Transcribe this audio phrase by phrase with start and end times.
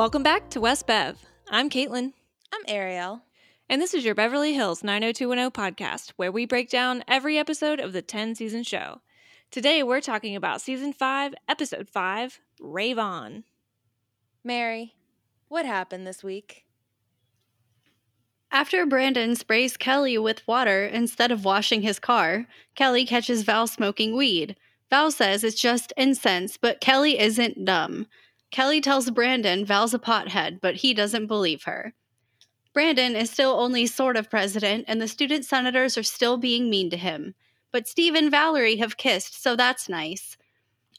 [0.00, 1.18] Welcome back to West Bev.
[1.50, 2.14] I'm Caitlin.
[2.54, 3.20] I'm Ariel.
[3.68, 7.92] And this is your Beverly Hills 90210 podcast, where we break down every episode of
[7.92, 9.02] the 10 season show.
[9.50, 13.44] Today we're talking about season 5, episode 5, Rave On.
[14.42, 14.94] Mary,
[15.48, 16.64] what happened this week?
[18.50, 24.16] After Brandon sprays Kelly with water instead of washing his car, Kelly catches Val smoking
[24.16, 24.56] weed.
[24.88, 28.06] Val says it's just incense, but Kelly isn't dumb.
[28.50, 31.94] Kelly tells Brandon Val's a pothead, but he doesn't believe her.
[32.72, 36.90] Brandon is still only sort of president, and the student senators are still being mean
[36.90, 37.34] to him.
[37.72, 40.36] But Steve and Valerie have kissed, so that's nice.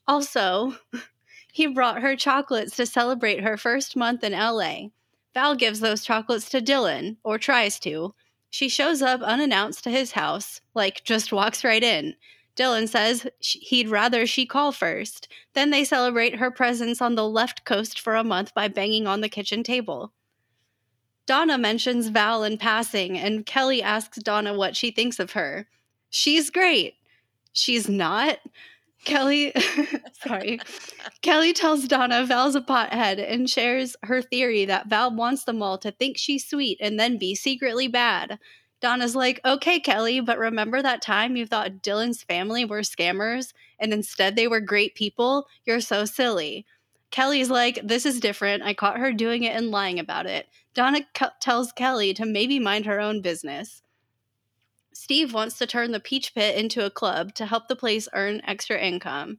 [0.07, 0.75] Also,
[1.51, 4.87] he brought her chocolates to celebrate her first month in LA.
[5.33, 8.13] Val gives those chocolates to Dylan, or tries to.
[8.49, 12.15] She shows up unannounced to his house, like just walks right in.
[12.55, 15.27] Dylan says he'd rather she call first.
[15.53, 19.21] Then they celebrate her presence on the left coast for a month by banging on
[19.21, 20.13] the kitchen table.
[21.25, 25.67] Donna mentions Val in passing, and Kelly asks Donna what she thinks of her.
[26.09, 26.95] She's great.
[27.53, 28.39] She's not.
[29.05, 29.53] Kelly,
[30.13, 30.59] sorry.
[31.21, 35.77] Kelly tells Donna Val's a pothead and shares her theory that Val wants them all
[35.79, 38.37] to think she's sweet and then be secretly bad.
[38.81, 43.93] Donna's like, okay, Kelly, but remember that time you thought Dylan's family were scammers and
[43.93, 45.47] instead they were great people?
[45.65, 46.65] You're so silly.
[47.11, 48.63] Kelly's like, this is different.
[48.63, 50.47] I caught her doing it and lying about it.
[50.73, 51.01] Donna
[51.39, 53.83] tells Kelly to maybe mind her own business.
[54.93, 58.41] Steve wants to turn the Peach Pit into a club to help the place earn
[58.45, 59.37] extra income.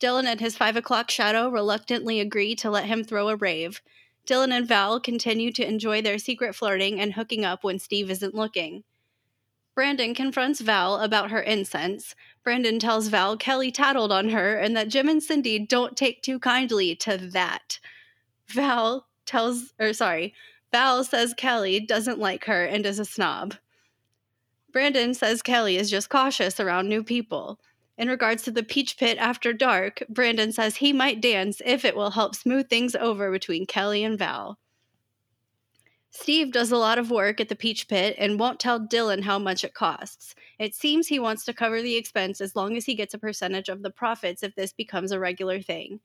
[0.00, 3.80] Dylan and his five o'clock shadow reluctantly agree to let him throw a rave.
[4.26, 8.34] Dylan and Val continue to enjoy their secret flirting and hooking up when Steve isn't
[8.34, 8.84] looking.
[9.74, 12.14] Brandon confronts Val about her incense.
[12.44, 16.38] Brandon tells Val Kelly tattled on her and that Jim and Cindy don't take too
[16.38, 17.78] kindly to that.
[18.48, 20.34] Val tells, or sorry,
[20.72, 23.54] Val says Kelly doesn't like her and is a snob.
[24.72, 27.58] Brandon says Kelly is just cautious around new people.
[27.98, 31.94] In regards to the Peach Pit after dark, Brandon says he might dance if it
[31.94, 34.58] will help smooth things over between Kelly and Val.
[36.10, 39.38] Steve does a lot of work at the Peach Pit and won't tell Dylan how
[39.38, 40.34] much it costs.
[40.58, 43.70] It seems he wants to cover the expense as long as he gets a percentage
[43.70, 46.00] of the profits if this becomes a regular thing.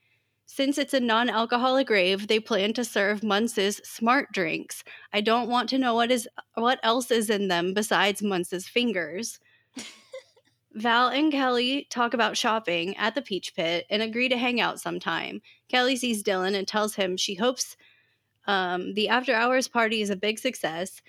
[0.45, 4.81] Since it's a non alcoholic rave, they plan to serve Muntz's smart drinks.
[5.11, 9.39] I don't want to know what is what else is in them besides Muntz's fingers.
[10.77, 14.79] Val and Kelly talk about shopping at the Peach Pit and agree to hang out
[14.79, 15.41] sometime.
[15.69, 17.75] Kelly sees Dylan and tells him she hopes
[18.45, 21.01] um, the after hours party is a big success.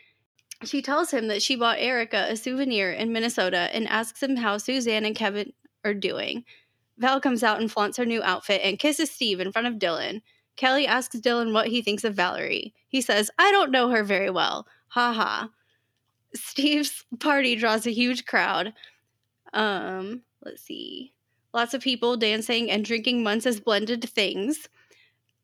[0.64, 4.56] She tells him that she bought Erica a souvenir in Minnesota and asks him how
[4.56, 5.52] Suzanne and Kevin
[5.84, 6.44] are doing.
[6.96, 10.22] Val comes out and flaunts her new outfit and kisses Steve in front of Dylan.
[10.56, 12.72] Kelly asks Dylan what he thinks of Valerie.
[12.88, 14.66] He says, I don't know her very well.
[14.88, 15.50] Ha ha.
[16.34, 18.72] Steve's party draws a huge crowd.
[19.52, 21.12] Um, let's see.
[21.54, 24.68] Lots of people dancing and drinking Muntz's blended things.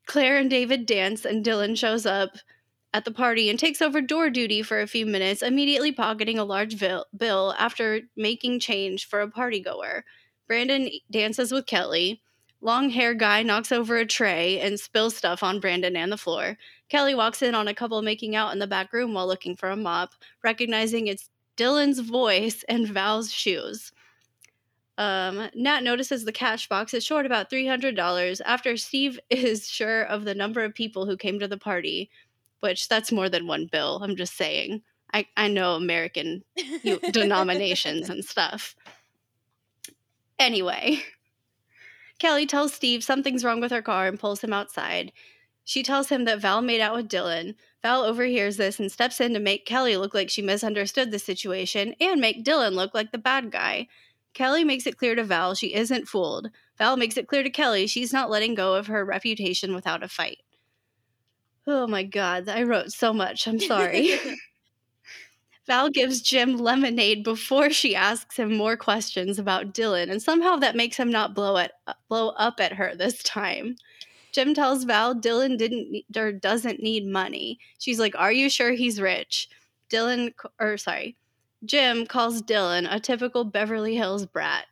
[0.07, 2.37] Claire and David dance, and Dylan shows up
[2.93, 6.45] at the party and takes over door duty for a few minutes, immediately pocketing a
[6.45, 10.05] large bill after making change for a party goer.
[10.47, 12.21] Brandon dances with Kelly.
[12.61, 16.57] Long hair guy knocks over a tray and spills stuff on Brandon and the floor.
[16.89, 19.71] Kelly walks in on a couple making out in the back room while looking for
[19.71, 23.93] a mop, recognizing it's Dylan's voice and Val's shoes.
[24.97, 30.25] Um, Nat notices the cash box is short about $300 after Steve is sure of
[30.25, 32.10] the number of people who came to the party,
[32.60, 34.00] which that's more than one bill.
[34.03, 34.82] I'm just saying.
[35.12, 36.43] I, I know American
[37.12, 38.75] denominations and stuff.
[40.41, 41.03] Anyway,
[42.19, 45.12] Kelly tells Steve something's wrong with her car and pulls him outside.
[45.65, 47.55] She tells him that Val made out with Dylan.
[47.82, 51.94] Val overhears this and steps in to make Kelly look like she misunderstood the situation
[52.00, 53.87] and make Dylan look like the bad guy.
[54.35, 56.51] Kelly makes it clear to Val she isn't fooled.
[56.77, 60.09] Val makes it clear to Kelly she's not letting go of her reputation without a
[60.09, 60.39] fight.
[61.67, 63.47] Oh my god, I wrote so much.
[63.47, 64.19] I'm sorry.
[65.67, 70.77] Val gives Jim lemonade before she asks him more questions about Dylan, and somehow that
[70.77, 71.73] makes him not blow at
[72.09, 73.77] blow up at her this time.
[74.33, 77.59] Jim tells Val Dylan didn't or doesn't need money.
[77.79, 79.49] She's like, "Are you sure he's rich?"
[79.89, 81.17] Dylan or sorry,
[81.64, 84.66] Jim calls Dylan a typical Beverly Hills brat.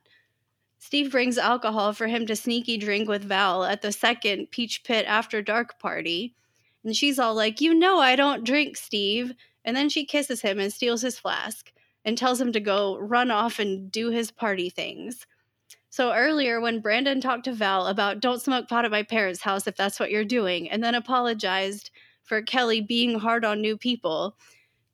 [0.79, 5.07] Steve brings alcohol for him to sneaky drink with Val at the second Peach Pit
[5.07, 6.35] After Dark party.
[6.85, 9.33] And she's all like, You know, I don't drink, Steve.
[9.65, 11.73] And then she kisses him and steals his flask
[12.05, 15.27] and tells him to go run off and do his party things.
[15.89, 19.67] So earlier, when Brandon talked to Val about don't smoke pot at my parents' house
[19.67, 21.91] if that's what you're doing, and then apologized
[22.23, 24.37] for Kelly being hard on new people,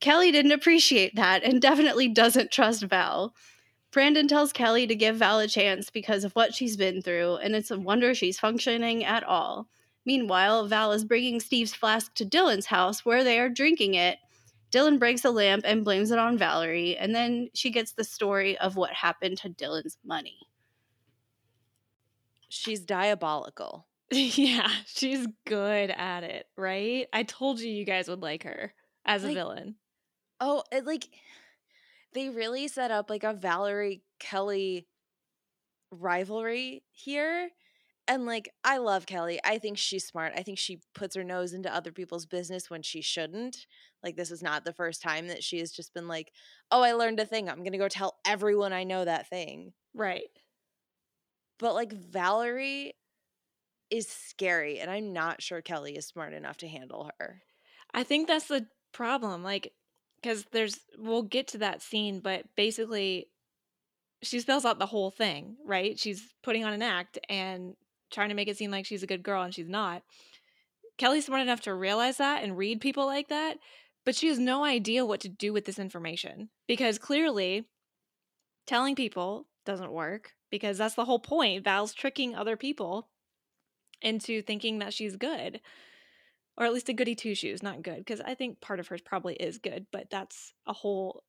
[0.00, 3.34] Kelly didn't appreciate that and definitely doesn't trust Val.
[3.90, 7.54] Brandon tells Kelly to give Val a chance because of what she's been through, and
[7.54, 9.68] it's a wonder she's functioning at all.
[10.04, 14.18] Meanwhile, Val is bringing Steve's flask to Dylan's house where they are drinking it.
[14.70, 18.58] Dylan breaks a lamp and blames it on Valerie, and then she gets the story
[18.58, 20.38] of what happened to Dylan's money.
[22.50, 23.86] She's diabolical.
[24.10, 27.06] yeah, she's good at it, right?
[27.12, 28.74] I told you you guys would like her
[29.04, 29.76] as a villain.
[30.40, 31.08] Oh, it, like
[32.14, 34.86] they really set up like a Valerie Kelly
[35.90, 37.50] rivalry here.
[38.06, 39.38] And like I love Kelly.
[39.44, 40.32] I think she's smart.
[40.34, 43.66] I think she puts her nose into other people's business when she shouldn't.
[44.02, 46.32] Like this is not the first time that she has just been like,
[46.70, 47.50] "Oh, I learned a thing.
[47.50, 50.30] I'm going to go tell everyone I know that thing." Right.
[51.58, 52.94] But like Valerie
[53.90, 57.42] is scary and I'm not sure Kelly is smart enough to handle her.
[57.92, 59.42] I think that's the problem.
[59.42, 59.72] Like,
[60.20, 63.28] because there's, we'll get to that scene, but basically,
[64.22, 65.98] she spells out the whole thing, right?
[65.98, 67.74] She's putting on an act and
[68.10, 70.02] trying to make it seem like she's a good girl and she's not.
[70.96, 73.58] Kelly's smart enough to realize that and read people like that,
[74.04, 77.66] but she has no idea what to do with this information because clearly
[78.66, 81.62] telling people doesn't work because that's the whole point.
[81.62, 83.08] Val's tricking other people
[84.02, 85.60] into thinking that she's good
[86.58, 89.00] or at least a goody two shoes, not good, because I think part of hers
[89.02, 91.24] probably is good, but that's a whole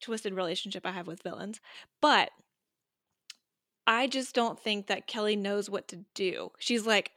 [0.00, 1.60] twisted relationship I have with villains.
[2.02, 2.30] But
[3.86, 6.50] I just don't think that Kelly knows what to do.
[6.58, 7.12] She's like,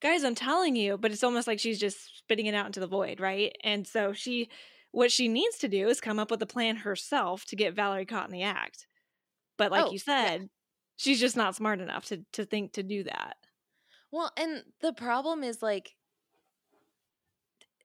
[0.00, 2.86] guys, I'm telling you, but it's almost like she's just spitting it out into the
[2.86, 3.54] void, right?
[3.62, 4.48] And so she,
[4.92, 8.06] what she needs to do is come up with a plan herself to get Valerie
[8.06, 8.86] caught in the act.
[9.58, 10.30] But like Oh, you yeah.
[10.30, 10.50] said,
[10.96, 13.36] she's just not smart enough to to think to do that.
[14.10, 15.94] Well, and the problem is like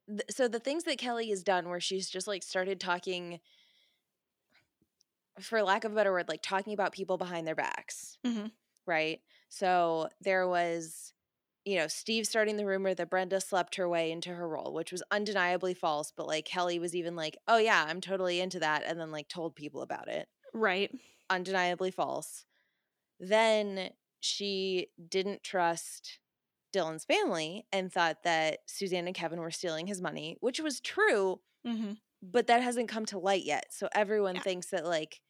[0.09, 3.39] th- so the things that Kelly has done where she's just like started talking
[5.39, 8.51] for lack of a better word like talking about people behind their backs Mhm.
[8.85, 11.13] right so there was
[11.63, 14.91] you know steve starting the rumor that brenda slept her way into her role which
[14.91, 18.83] was undeniably false but like kelly was even like oh yeah i'm totally into that
[18.85, 20.91] and then like told people about it Right.
[21.29, 22.43] undeniably false.
[23.19, 26.17] Then she didn't trust
[26.73, 31.41] Dylan's family and thought that Suzanne and Kevin were stealing his money, which was true,
[31.63, 33.65] hmm but that hasn't come to light yet.
[33.71, 34.41] So everyone Yeah.
[34.41, 35.21] thinks that, like,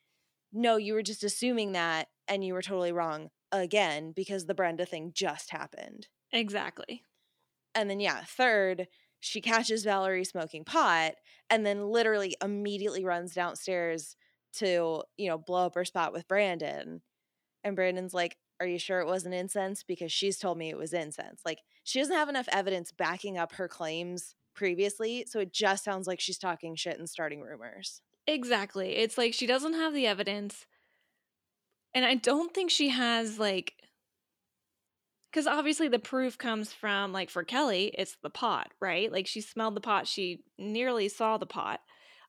[0.52, 4.86] no, you were just assuming that and you were totally wrong again because the Brenda
[4.86, 6.10] thing just happened.
[6.32, 7.04] Exactly.
[7.76, 8.88] And then, yeah, third,
[9.20, 11.16] she catches Valerie smoking pot
[11.50, 14.16] and then literally immediately runs downstairs
[14.54, 17.02] to, you know, blow up her spot with Brandon.
[17.64, 19.84] And Brandon's like, Are you sure it wasn't incense?
[19.84, 21.42] Because she's told me it was incense.
[21.46, 25.26] Like, she doesn't have enough evidence backing up her claims previously.
[25.28, 28.02] So it just sounds like she's talking shit and starting rumors.
[28.28, 28.98] Exactly.
[28.98, 30.66] It's like she doesn't have the evidence.
[31.94, 33.74] And I don't think she has like
[35.32, 39.12] cuz obviously the proof comes from like for Kelly, it's the pot, right?
[39.12, 41.80] Like she smelled the pot, she nearly saw the pot.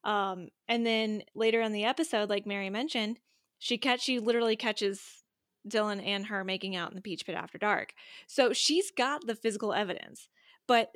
[0.04, 3.18] Um and then later in the episode like Mary mentioned,
[3.58, 5.19] she catch she literally catches
[5.68, 7.94] Dylan and her making out in the peach pit after dark.
[8.26, 10.28] So she's got the physical evidence.
[10.66, 10.92] But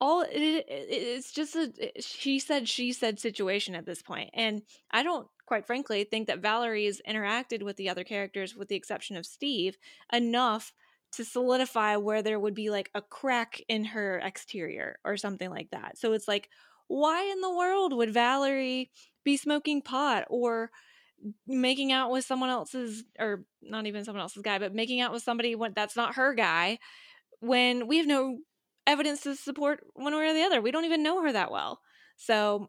[0.00, 4.30] all it, it, it's just a she said she said situation at this point.
[4.34, 8.76] and i don't quite frankly think that valerie's interacted with the other characters with the
[8.76, 9.78] exception of steve
[10.12, 10.72] enough
[11.12, 15.70] to solidify where there would be like a crack in her exterior or something like
[15.70, 16.48] that so it's like
[16.88, 18.90] why in the world would valerie
[19.24, 20.70] be smoking pot or
[21.46, 25.22] making out with someone else's or not even someone else's guy but making out with
[25.22, 26.78] somebody when that's not her guy
[27.40, 28.38] when we have no
[28.86, 30.60] evidence to support one way or the other.
[30.60, 31.80] We don't even know her that well.
[32.16, 32.68] So,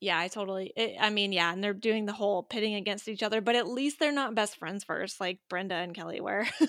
[0.00, 0.72] yeah, I totally.
[0.76, 3.68] It, I mean, yeah, and they're doing the whole pitting against each other, but at
[3.68, 6.46] least they're not best friends first, like Brenda and Kelly were.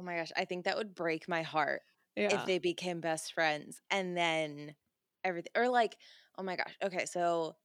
[0.00, 0.30] Oh my gosh.
[0.36, 1.82] I think that would break my heart
[2.14, 2.32] yeah.
[2.32, 4.76] if they became best friends and then
[5.24, 5.96] everything or like
[6.38, 7.56] oh my gosh okay so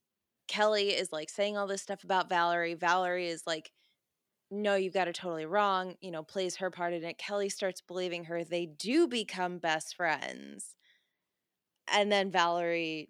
[0.47, 3.71] kelly is like saying all this stuff about valerie valerie is like
[4.51, 7.81] no you've got it totally wrong you know plays her part in it kelly starts
[7.81, 10.75] believing her they do become best friends
[11.91, 13.09] and then valerie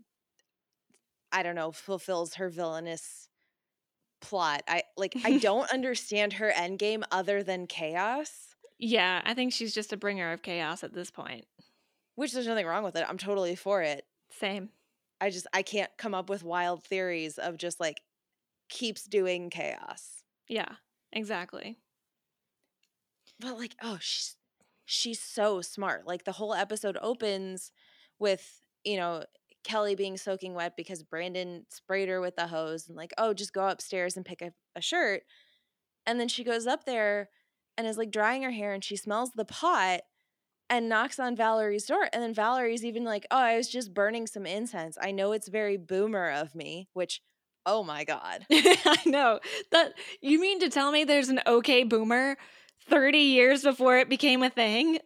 [1.32, 3.28] i don't know fulfills her villainous
[4.22, 8.50] plot i like i don't understand her end game other than chaos
[8.80, 11.46] yeah, I think she's just a bringer of chaos at this point.
[12.16, 14.06] which there's nothing wrong with it i'm totally for it
[14.40, 14.70] Same.
[15.24, 18.01] I just I can't come up with wild theories of just like
[18.68, 20.24] keeps doing chaos.
[20.50, 20.74] Yeah,
[21.13, 21.77] exactly.
[23.39, 24.36] but like, oh, she's
[24.84, 26.06] she's so smart.
[26.06, 27.72] Like the whole episode opens
[28.20, 29.24] with, you know,
[29.63, 33.53] Kelly being soaking wet because Brandon sprayed her with the hose and like, oh, just
[33.53, 35.24] go upstairs and pick a, a shirt.
[36.06, 37.30] And then she goes up there
[37.77, 40.01] and is like drying her hair and she smells the pot
[40.70, 42.08] and knocks on Valerie's door.
[42.12, 44.98] And then Valerie's even like, oh, I was just burning some incense.
[45.01, 47.22] I know it's very boomer of me, which,
[47.65, 48.46] oh my God.
[48.51, 49.39] I know.
[49.72, 52.38] That you mean to tell me there's an okay boomer
[52.89, 55.00] 30 years before it became a thing?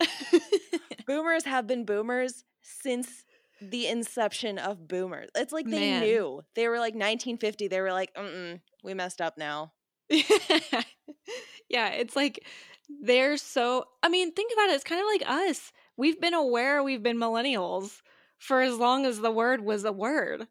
[1.08, 3.24] boomers have been boomers since
[3.62, 5.30] the inception of boomers.
[5.36, 6.02] It's like they Man.
[6.02, 6.42] knew.
[6.56, 7.68] They were like 1950.
[7.68, 9.74] They were like, mm we messed up now.
[10.10, 12.46] yeah, it's like
[12.90, 13.86] they're so.
[14.04, 14.76] I mean, think about it.
[14.76, 15.72] It's kind of like us.
[15.98, 18.02] We've been aware we've been millennials
[18.38, 20.48] for as long as the word was a word.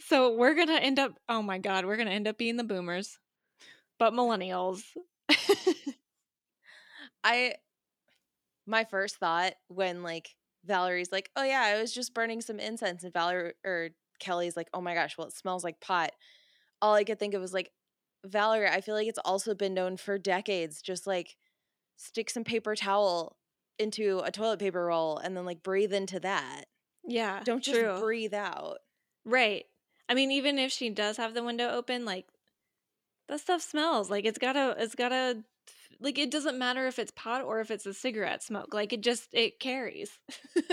[0.00, 2.56] So we're going to end up, oh my God, we're going to end up being
[2.56, 3.18] the boomers,
[3.98, 4.82] but millennials.
[7.24, 7.54] I,
[8.66, 13.04] my first thought when like Valerie's like, oh yeah, I was just burning some incense,
[13.04, 16.10] and Valerie or Kelly's like, oh my gosh, well it smells like pot.
[16.82, 17.70] All I could think of was like,
[18.24, 21.36] Valerie, I feel like it's also been known for decades, just like
[21.96, 23.36] stick some paper towel
[23.78, 26.64] into a toilet paper roll and then like breathe into that.
[27.06, 27.42] Yeah.
[27.44, 27.98] Don't just true.
[27.98, 28.78] breathe out.
[29.24, 29.64] Right.
[30.08, 32.26] I mean, even if she does have the window open, like
[33.28, 34.10] that stuff smells.
[34.10, 35.42] Like it's gotta, it's gotta,
[36.00, 38.74] like it doesn't matter if it's pot or if it's a cigarette smoke.
[38.74, 40.18] Like it just, it carries.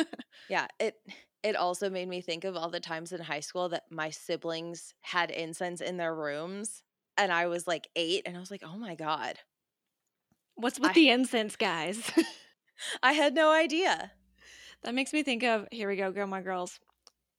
[0.51, 0.95] Yeah, it
[1.43, 4.93] it also made me think of all the times in high school that my siblings
[4.99, 6.83] had incense in their rooms
[7.17, 9.39] and I was like 8 and I was like, "Oh my god.
[10.61, 12.11] What's with I- the incense, guys?
[13.03, 14.11] I had no idea."
[14.83, 16.79] that makes me think of, here we go, Gilmore Girls.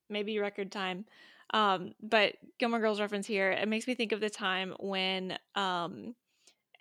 [0.08, 1.06] Maybe record time.
[1.52, 6.14] Um, but Gilmore Girls reference here, it makes me think of the time when um,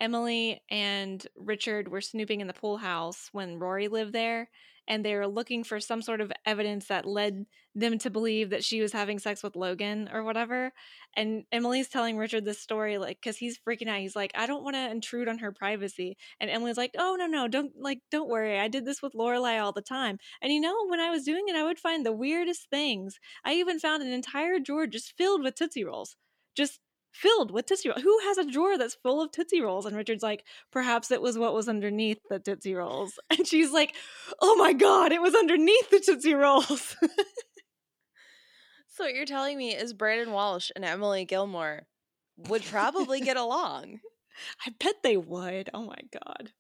[0.02, 4.50] Emily and Richard were snooping in the pool house when Rory lived there,
[4.88, 8.64] and they were looking for some sort of evidence that led them to believe that
[8.64, 10.74] she was having sex with Logan or whatever.
[11.16, 14.00] And Emily's telling Richard this story, like, because he's freaking out.
[14.00, 16.18] He's like, I don't want to intrude on her privacy.
[16.40, 18.60] And Emily's like, Oh no, no, don't like, don't worry.
[18.60, 20.18] I did this with Lorelai all the time.
[20.42, 23.20] And you know, when I was doing it, I would find the weirdest things.
[23.46, 26.18] I even found an entire drawer just filled with Tootsie Rolls.
[26.56, 26.80] Just
[27.12, 28.02] filled with Tootsie Rolls.
[28.02, 29.86] Who has a drawer that's full of Tootsie Rolls?
[29.86, 33.20] And Richard's like, perhaps it was what was underneath the Tootsie Rolls.
[33.30, 33.96] And she's like,
[34.42, 36.96] oh my God, it was underneath the Tootsie Rolls.
[39.02, 41.88] So what you're telling me is Brandon Walsh and Emily Gilmore
[42.38, 44.00] would probably get along.
[44.66, 45.70] I bet they would.
[45.74, 46.52] Oh my God.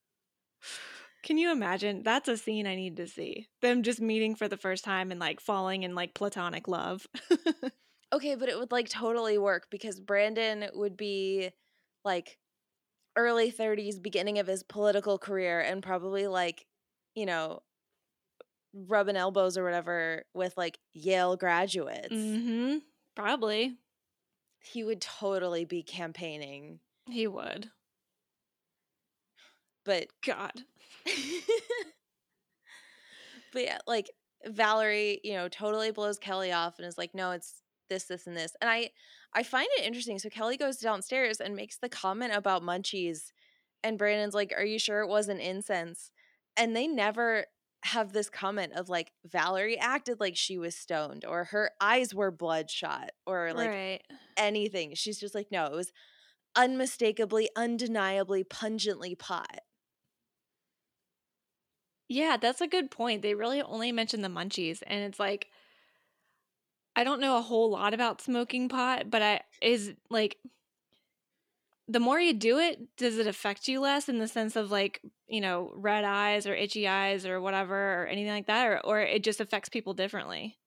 [1.23, 2.03] Can you imagine?
[2.03, 3.47] That's a scene I need to see.
[3.61, 7.05] Them just meeting for the first time and like falling in like platonic love.
[8.13, 11.51] Okay, but it would like totally work because Brandon would be
[12.03, 12.37] like
[13.15, 16.65] early 30s, beginning of his political career, and probably like,
[17.15, 17.61] you know,
[18.73, 22.13] rubbing elbows or whatever with like Yale graduates.
[22.13, 22.77] mm-hmm.
[23.15, 23.77] Probably.
[24.59, 26.79] He would totally be campaigning.
[27.09, 27.71] He would.
[29.83, 30.53] But God.
[33.53, 34.11] but yeah, like
[34.45, 37.60] Valerie, you know, totally blows Kelly off and is like, no, it's
[37.91, 38.55] this, this, and this.
[38.61, 38.89] And I
[39.33, 40.17] I find it interesting.
[40.19, 43.31] So Kelly goes downstairs and makes the comment about munchies.
[43.83, 46.11] And Brandon's like, Are you sure it wasn't incense?
[46.57, 47.45] And they never
[47.83, 52.31] have this comment of like Valerie acted like she was stoned or her eyes were
[52.31, 54.01] bloodshot or like right.
[54.37, 54.93] anything.
[54.93, 55.91] She's just like, no, it was
[56.55, 59.61] unmistakably, undeniably, pungently pot.
[62.07, 63.21] Yeah, that's a good point.
[63.21, 65.47] They really only mention the munchies, and it's like
[66.95, 70.37] I don't know a whole lot about smoking pot, but I is like
[71.87, 75.01] the more you do it, does it affect you less in the sense of like,
[75.27, 79.01] you know, red eyes or itchy eyes or whatever or anything like that or or
[79.01, 80.57] it just affects people differently?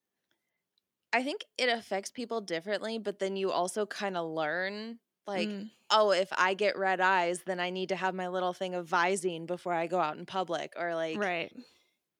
[1.12, 5.70] I think it affects people differently, but then you also kind of learn like, Mm,
[5.90, 8.88] oh, if I get red eyes, then I need to have my little thing of
[8.88, 10.72] Visine before I go out in public.
[10.76, 11.52] Or like, right.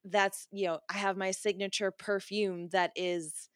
[0.05, 3.49] that's, you know, I have my signature perfume that is,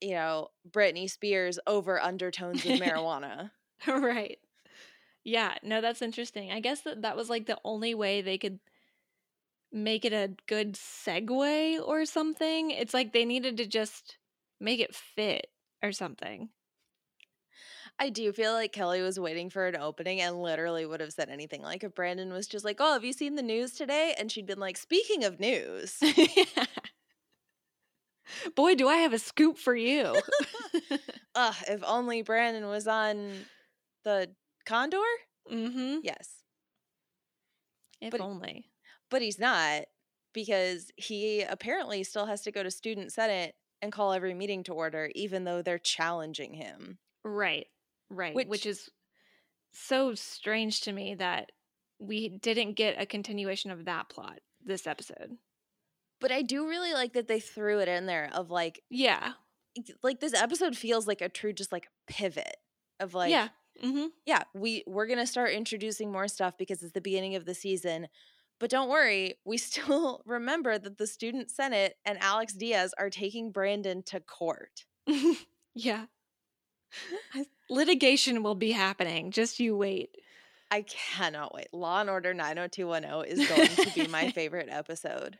[0.00, 3.50] you know, Britney Spears over undertones of marijuana.
[3.86, 4.38] right.
[5.24, 6.52] Yeah, no, that's interesting.
[6.52, 8.60] I guess that that was like the only way they could
[9.72, 12.70] make it a good segue or something.
[12.70, 14.18] It's like they needed to just
[14.60, 15.48] make it fit
[15.82, 16.50] or something.
[17.98, 21.28] I do feel like Kelly was waiting for an opening and literally would have said
[21.28, 21.62] anything.
[21.62, 24.46] Like if Brandon was just like, "Oh, have you seen the news today?" and she'd
[24.46, 25.98] been like, "Speaking of news,
[28.56, 30.14] Boy, do I have a scoop for you.
[31.34, 33.32] ugh, if only Brandon was on
[34.04, 34.30] the
[34.66, 34.98] Condor."
[35.50, 35.98] mm-hmm.
[36.02, 36.30] Yes.
[38.00, 38.70] If But- only.
[39.10, 39.82] but he's not
[40.32, 44.72] because he apparently still has to go to student senate and call every meeting to
[44.74, 47.66] order even though they're challenging him Right.
[48.10, 48.34] Right.
[48.34, 48.90] Which, Which- is
[49.72, 51.50] so strange to me that
[51.98, 55.36] we didn't get a continuation of that plot this episode.
[56.24, 59.32] But i do really like that they threw it in there of like Yeah.
[60.02, 62.56] like this episode feels like a true just like pivot
[62.98, 63.48] of like yeah.
[63.84, 64.06] Mm-hmm.
[64.24, 68.08] yeah we we're gonna start introducing more stuff because it's the beginning of the season
[68.58, 73.50] but don't worry we still remember that the student senate and alex diaz are taking
[73.52, 74.86] brandon to court
[75.74, 76.06] yeah.
[77.68, 79.32] Litigation will be happening.
[79.32, 80.10] Just you wait.
[80.70, 85.38] i cannot wait law and order 90210 is going to be my favorite episode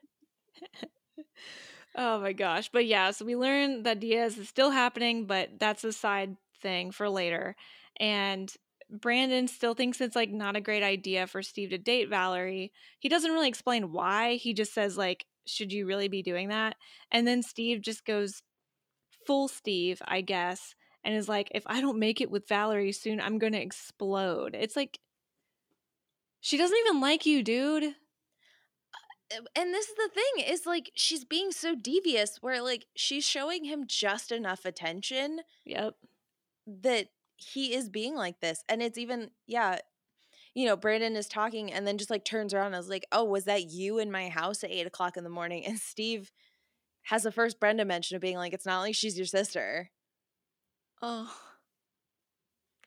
[1.95, 2.69] Oh my gosh.
[2.73, 6.91] But yeah, so we learn that Diaz is still happening, but that's a side thing
[6.91, 7.57] for later.
[8.01, 8.53] And
[8.91, 12.73] Brandon still thinks it's like not a great idea for Steve to date Valerie.
[12.99, 14.35] He doesn't really explain why.
[14.37, 16.77] He just says like, "Should you really be doing that?"
[17.13, 18.43] And then Steve just goes
[19.27, 23.21] full Steve, I guess, and is like, "If I don't make it with Valerie soon,
[23.21, 24.99] I'm going to explode." It's like
[26.41, 27.95] she doesn't even like you, dude.
[29.37, 33.25] Uh, and this is the thing is like she's being so devious where like she's
[33.27, 35.95] showing him just enough attention Yep.
[36.67, 39.79] that he is being like this and it's even yeah
[40.55, 43.25] you know brandon is talking and then just like turns around and is like oh
[43.25, 46.31] was that you in my house at eight o'clock in the morning and steve
[47.03, 49.91] has the first brenda mention of being like it's not like she's your sister
[51.03, 51.31] Oh.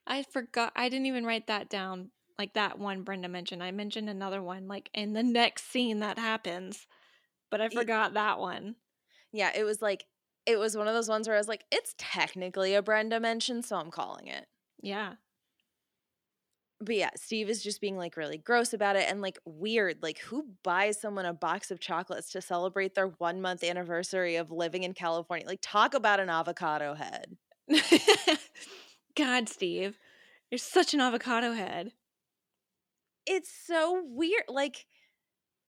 [0.08, 0.72] I forgot.
[0.76, 2.10] I didn't even write that down.
[2.40, 3.64] Like that one Brenda mentioned.
[3.64, 6.86] I mentioned another one, like in the next scene that happens,
[7.50, 8.76] but I forgot that one.
[9.34, 10.06] yeah it was like
[10.46, 13.62] it was one of those ones where i was like it's technically a brenda mention
[13.62, 14.46] so i'm calling it
[14.82, 15.16] Yeah.
[16.80, 19.98] but yeah, Steve is just being like really gross about it and like weird.
[20.04, 24.52] Like, who buys someone a box of chocolates to celebrate their one month anniversary of
[24.52, 25.48] living in California?
[25.48, 27.36] Like, talk about an avocado head.
[29.18, 29.98] God, Steve,
[30.52, 31.92] you're such an avocado head.
[33.28, 34.46] It's so weird.
[34.48, 34.86] Like,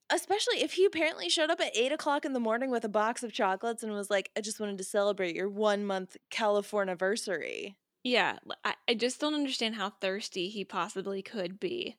[0.10, 3.22] especially if he apparently showed up at eight o'clock in the morning with a box
[3.22, 7.78] of chocolates and was like, I just wanted to celebrate your one month California anniversary.
[8.04, 11.98] Yeah, I, I just don't understand how thirsty he possibly could be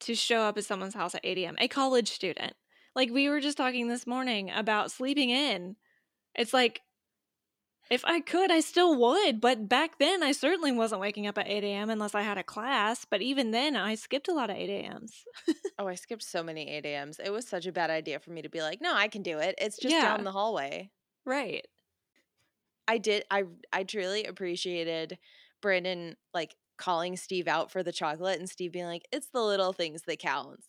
[0.00, 1.56] to show up at someone's house at 8 a.m.
[1.58, 2.54] A college student.
[2.94, 5.76] Like we were just talking this morning about sleeping in.
[6.34, 6.82] It's like,
[7.90, 9.40] if I could, I still would.
[9.40, 11.90] But back then, I certainly wasn't waking up at 8 a.m.
[11.90, 13.04] unless I had a class.
[13.04, 15.24] But even then, I skipped a lot of 8 a.m.s.
[15.78, 17.18] Oh, I skipped so many 8 a.m.s.
[17.18, 19.38] It was such a bad idea for me to be like, no, I can do
[19.38, 19.54] it.
[19.58, 20.02] It's just Yeah.
[20.02, 20.90] down the hallway.
[21.24, 21.66] Right.
[22.86, 25.18] I did I I truly appreciated
[25.60, 29.72] Brandon like calling Steve out for the chocolate and Steve being like, it's the little
[29.72, 30.66] things that counts.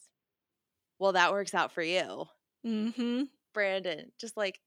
[1.00, 2.26] Well, that works out for you.
[2.66, 3.22] Mm hmm.
[3.54, 4.60] Brandon, just like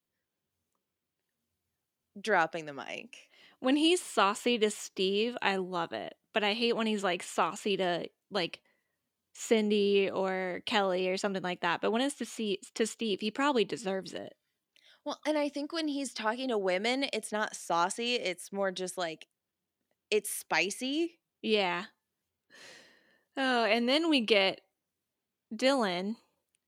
[2.21, 3.29] dropping the mic.
[3.61, 6.15] When he's saucy to Steve, I love it.
[6.35, 8.61] But I hate when he's like saucy to like
[9.35, 11.81] Cindy or Kelly or something like that.
[11.81, 14.35] But when it's to see to Steve, he probably deserves it.
[15.05, 18.99] Well, and I think when he's talking to women, it's not saucy, it's more just
[18.99, 19.27] like
[20.11, 21.19] it's spicy.
[21.43, 21.85] Yeah.
[23.37, 24.63] Oh, and then we get
[25.55, 26.17] Dylan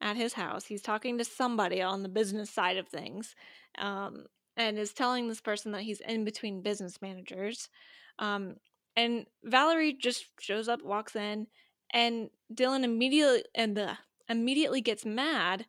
[0.01, 0.67] at his house.
[0.67, 3.35] He's talking to somebody on the business side of things,
[3.79, 4.27] um,
[4.59, 7.71] and is telling this person that he's in between business managers.
[8.19, 8.57] Um,
[8.97, 11.47] and Valerie just shows up, walks in,
[11.95, 13.97] and Dylan immediately and the
[14.29, 15.65] immediately gets mad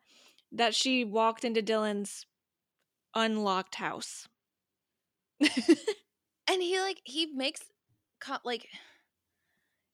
[0.52, 2.26] that she walked into Dylan's
[3.14, 4.28] unlocked house.
[6.50, 7.60] And he like he makes
[8.44, 8.66] like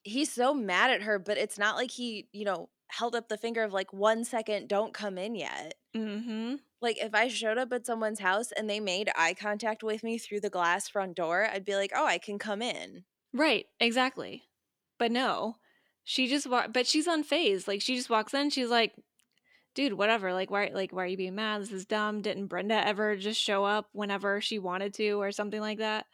[0.05, 3.37] he's so mad at her, but it's not like he, you know, held up the
[3.37, 5.75] finger of like one second, don't come in yet.
[5.97, 6.55] Mm-hmm.
[6.81, 10.19] Like if I showed up at someone's house and they made eye contact with me
[10.19, 14.45] through the glass front door, I'd be like, "Oh, I can come in." Right, exactly.
[14.99, 15.57] But no,
[16.05, 17.67] she just wa- but she's unfazed.
[17.67, 18.95] Like she just walks in, she's like,
[19.75, 20.33] "Dude, whatever.
[20.33, 21.63] Like why like why are you being mad?
[21.63, 22.21] This is dumb.
[22.23, 26.07] Didn't Brenda ever just show up whenever she wanted to or something like that?"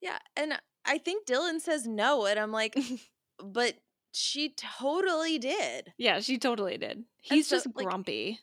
[0.00, 2.76] Yeah, and I think Dylan says no, and I'm like,
[3.44, 3.74] "But
[4.12, 7.04] she totally did." Yeah, she totally did.
[7.20, 8.40] He's so, just like- grumpy.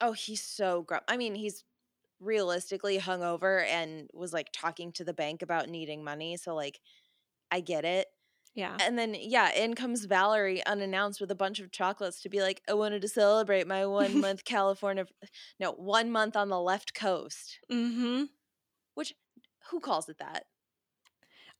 [0.00, 1.04] Oh, he's so grump.
[1.08, 1.64] I mean, he's
[2.20, 6.80] realistically hungover and was like talking to the bank about needing money, so like
[7.50, 8.06] I get it.
[8.54, 8.76] Yeah.
[8.80, 12.62] And then yeah, in comes Valerie unannounced with a bunch of chocolates to be like,
[12.68, 15.06] I wanted to celebrate my one month California
[15.60, 17.58] no, one month on the left coast.
[17.70, 18.24] Mm-hmm.
[18.94, 19.14] Which
[19.70, 20.44] who calls it that?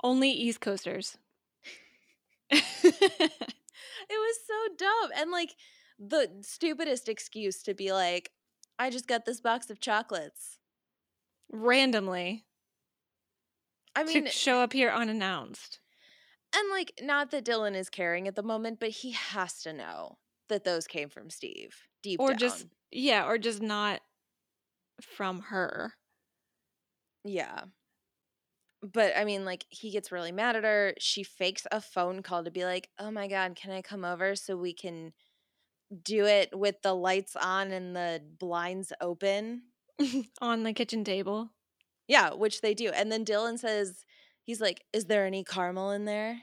[0.02, 1.18] Only East Coasters.
[4.08, 5.10] It was so dumb.
[5.16, 5.54] And like
[5.98, 8.30] the stupidest excuse to be like,
[8.78, 10.58] I just got this box of chocolates.
[11.50, 12.44] Randomly
[13.96, 15.80] I mean, to show up here unannounced.
[16.54, 20.18] and like, not that Dylan is caring at the moment, but he has to know
[20.48, 22.38] that those came from Steve deep Or down.
[22.38, 24.00] just yeah, or just not
[25.00, 25.94] from her.
[27.24, 27.64] Yeah.
[28.82, 30.94] But I mean, like, he gets really mad at her.
[30.98, 34.36] She fakes a phone call to be like, oh my God, can I come over
[34.36, 35.12] so we can
[36.02, 39.62] do it with the lights on and the blinds open?
[40.40, 41.50] on the kitchen table.
[42.06, 42.90] Yeah, which they do.
[42.90, 44.04] And then Dylan says,
[44.44, 46.42] he's like, is there any caramel in there?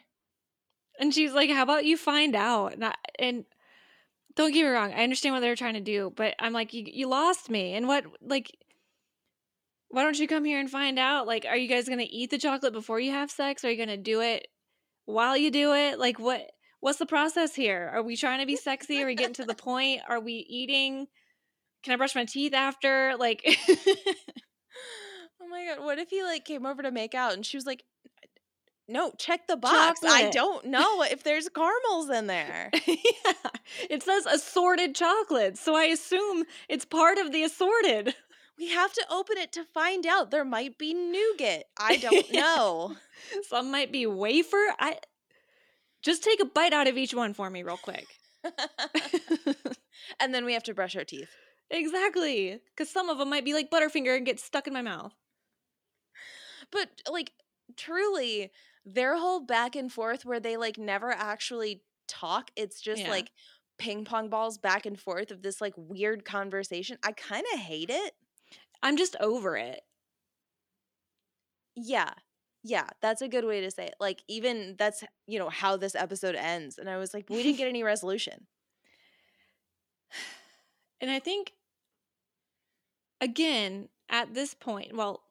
[0.99, 3.45] And she's like, "How about you find out?" And, I, and
[4.35, 6.85] don't get me wrong, I understand what they're trying to do, but I'm like, "You
[6.87, 8.55] you lost me." And what like
[9.89, 11.27] why don't you come here and find out?
[11.27, 13.63] Like, are you guys going to eat the chocolate before you have sex?
[13.63, 14.47] Are you going to do it
[15.05, 15.99] while you do it?
[15.99, 16.51] Like what
[16.85, 17.89] what's the process here?
[17.91, 19.01] Are we trying to be sexy?
[19.01, 20.01] Are we getting to the point?
[20.07, 21.07] Are we eating?
[21.83, 23.15] Can I brush my teeth after?
[23.17, 23.41] Like
[25.41, 25.83] Oh my God.
[25.83, 27.83] What if he like came over to make out and she was like,
[28.87, 30.01] no, check the box.
[30.05, 32.69] I don't know if there's caramels in there.
[32.85, 33.33] yeah.
[33.89, 38.13] It says assorted chocolates, so I assume it's part of the assorted.
[38.59, 40.29] We have to open it to find out.
[40.29, 41.63] There might be nougat.
[41.79, 42.95] I don't know.
[43.49, 44.63] Some might be wafer.
[44.79, 44.99] I
[46.05, 48.07] just take a bite out of each one for me real quick.
[50.19, 51.35] and then we have to brush our teeth.
[51.69, 52.61] exactly.
[52.75, 55.13] Cuz some of them might be like Butterfinger and get stuck in my mouth.
[56.71, 57.33] But like
[57.77, 58.51] truly,
[58.85, 63.09] their whole back and forth where they like never actually talk, it's just Yeah.
[63.09, 63.31] like
[63.77, 66.97] ping pong balls back and forth of this like weird conversation.
[67.03, 68.15] I kind of hate it.
[68.83, 69.81] I'm just over it.
[71.75, 72.13] Yeah.
[72.67, 73.95] Yeah, that's a good way to say it.
[73.99, 77.59] Like even that's, you know, how this episode ends and I was like, we didn't
[77.59, 78.47] get any resolution.
[80.99, 81.53] And I think
[83.21, 85.21] again, at this point, well,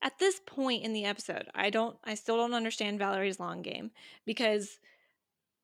[0.00, 3.90] at this point in the episode, I don't I still don't understand Valerie's long game
[4.24, 4.78] because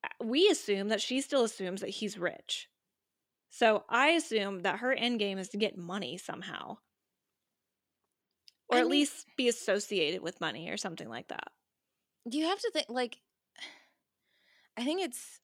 [0.03, 2.69] uh, we assume that she still assumes that he's rich.
[3.49, 6.77] So I assume that her end game is to get money somehow.
[8.69, 11.49] Or I at mean- least be associated with money or something like that.
[12.29, 13.17] you have to think like
[14.77, 15.39] i think it's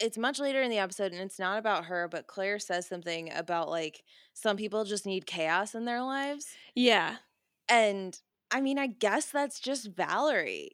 [0.00, 3.30] it's much later in the episode and it's not about her but claire says something
[3.32, 4.02] about like
[4.34, 7.16] some people just need chaos in their lives Yeah.
[7.68, 8.18] and
[8.50, 10.72] i mean i guess that's just valerie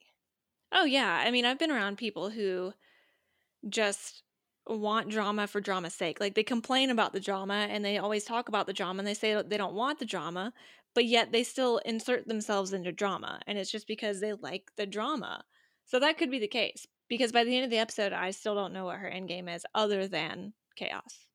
[0.70, 2.74] Oh yeah, I mean I've been around people who
[3.70, 4.22] just
[4.66, 6.20] want drama for drama's sake.
[6.20, 9.14] Like they complain about the drama and they always talk about the drama and they
[9.14, 10.52] say they don't want the drama,
[10.94, 14.86] but yet they still insert themselves into drama and it's just because they like the
[14.86, 15.44] drama.
[15.84, 18.54] So that could be the case because by the end of the episode I still
[18.54, 21.26] don't know what her end game is other than chaos.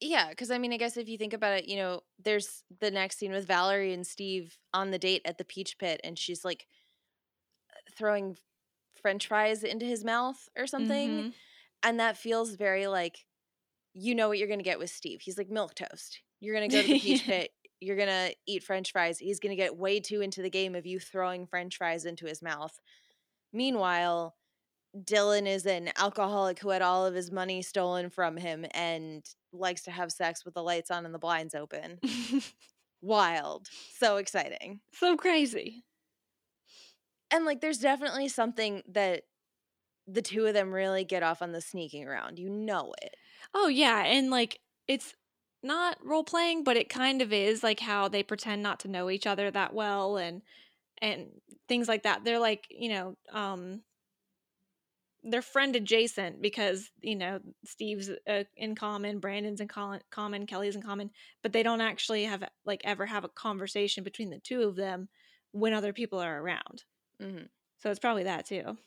[0.00, 2.90] yeah because i mean i guess if you think about it you know there's the
[2.90, 6.44] next scene with valerie and steve on the date at the peach pit and she's
[6.44, 6.66] like
[7.96, 8.36] throwing
[9.00, 11.34] french fries into his mouth or something Mhm.
[11.82, 13.24] and that feels very like
[13.94, 15.22] you know what you're gonna get with Steve.
[15.22, 16.20] He's like milk toast.
[16.40, 17.50] You're gonna go to the peach pit.
[17.80, 19.18] You're gonna eat French fries.
[19.18, 22.42] He's gonna get way too into the game of you throwing French fries into his
[22.42, 22.78] mouth.
[23.52, 24.34] Meanwhile,
[24.96, 29.82] Dylan is an alcoholic who had all of his money stolen from him and likes
[29.82, 31.98] to have sex with the lights on and the blinds open.
[33.02, 33.68] Wild.
[33.98, 34.80] So exciting.
[34.92, 35.84] so crazy.
[37.30, 39.24] And like there's definitely something that
[40.06, 42.38] the two of them really get off on the sneaking around.
[42.38, 43.14] You know it.
[43.52, 45.14] Oh yeah, and like it's
[45.62, 49.10] not role playing, but it kind of is like how they pretend not to know
[49.10, 50.42] each other that well and
[51.02, 52.24] and things like that.
[52.24, 53.84] They're like, you know, um
[55.22, 60.76] they're friend adjacent because, you know, Steve's uh, in common, Brandon's in col- common, Kelly's
[60.76, 61.10] in common,
[61.42, 65.08] but they don't actually have like ever have a conversation between the two of them
[65.50, 66.84] when other people are around.
[67.20, 67.48] Mhm.
[67.78, 68.78] So it's probably that too.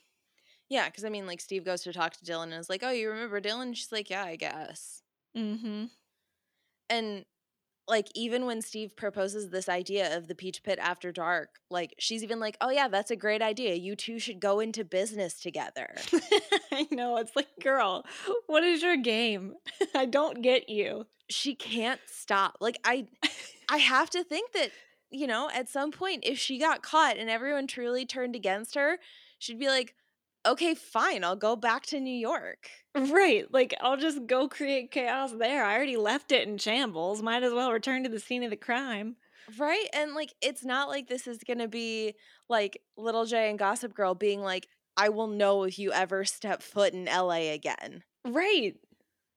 [0.68, 2.90] Yeah, because I mean, like Steve goes to talk to Dylan and is like, "Oh,
[2.90, 5.02] you remember Dylan?" She's like, "Yeah, I guess."
[5.34, 5.90] Mhm.
[6.90, 7.24] And
[7.88, 12.22] like even when Steve proposes this idea of the Peach Pit after dark, like she's
[12.22, 13.74] even like, "Oh yeah, that's a great idea.
[13.74, 15.94] You two should go into business together."
[16.72, 17.16] I know.
[17.16, 18.04] It's like, girl,
[18.46, 19.54] what is your game?
[19.94, 21.06] I don't get you.
[21.28, 22.56] she can't stop.
[22.60, 23.06] Like I
[23.68, 24.70] I have to think that,
[25.10, 28.98] you know, at some point if she got caught and everyone truly turned against her,
[29.38, 29.94] she'd be like,
[30.46, 31.24] "Okay, fine.
[31.24, 33.46] I'll go back to New York." Right.
[33.52, 35.64] Like, I'll just go create chaos there.
[35.64, 37.22] I already left it in shambles.
[37.22, 39.16] Might as well return to the scene of the crime.
[39.58, 39.86] Right?
[39.92, 42.14] And like it's not like this is going to be
[42.48, 46.62] like Little J and Gossip Girl being like, "I will know if you ever step
[46.62, 48.74] foot in LA again." Right.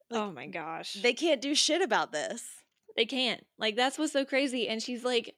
[0.09, 0.93] Like, oh my gosh.
[0.93, 2.43] They can't do shit about this.
[2.95, 3.45] They can't.
[3.57, 4.67] Like that's what's so crazy.
[4.67, 5.35] And she's like,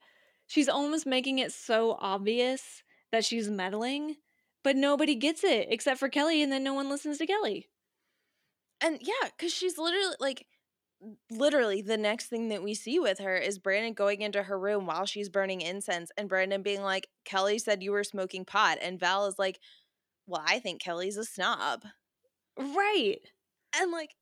[0.47, 4.17] she's almost making it so obvious that she's meddling,
[4.65, 7.67] but nobody gets it except for Kelly, and then no one listens to Kelly.
[8.81, 10.47] And yeah, because she's literally like,
[11.29, 14.87] literally the next thing that we see with her is Brandon going into her room
[14.87, 18.99] while she's burning incense, and Brandon being like, Kelly said you were smoking pot, and
[18.99, 19.59] Val is like,
[20.25, 21.83] well, I think Kelly's a snob,
[22.57, 23.19] Right.
[23.79, 24.15] and like,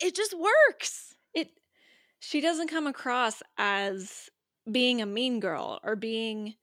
[0.00, 1.14] it just works.
[1.34, 1.50] It
[2.20, 4.30] she doesn't come across as
[4.70, 6.54] being a mean girl or being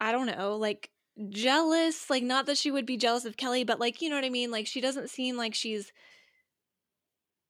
[0.00, 0.90] I don't know, like
[1.28, 4.24] jealous, like not that she would be jealous of Kelly, but like you know what
[4.24, 4.50] I mean?
[4.50, 5.92] Like she doesn't seem like she's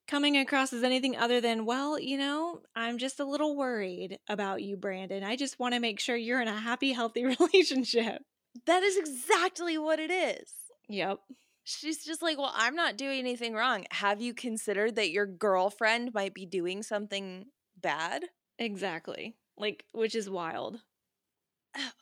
[0.07, 4.63] coming across as anything other than, well, you know, I'm just a little worried about
[4.63, 5.25] you, Brandon.
[5.25, 8.23] I just want to make sure you're in a happy, healthy relationship.
[8.67, 10.51] That is exactly what it is.
[10.89, 11.21] Yep.
[11.65, 13.87] She's just like, well, I'm not doing anything wrong.
[13.91, 17.47] Have you considered that your girlfriend might be doing something
[17.81, 18.25] bad?
[18.59, 19.35] Exactly.
[19.57, 20.81] Like, which is wild.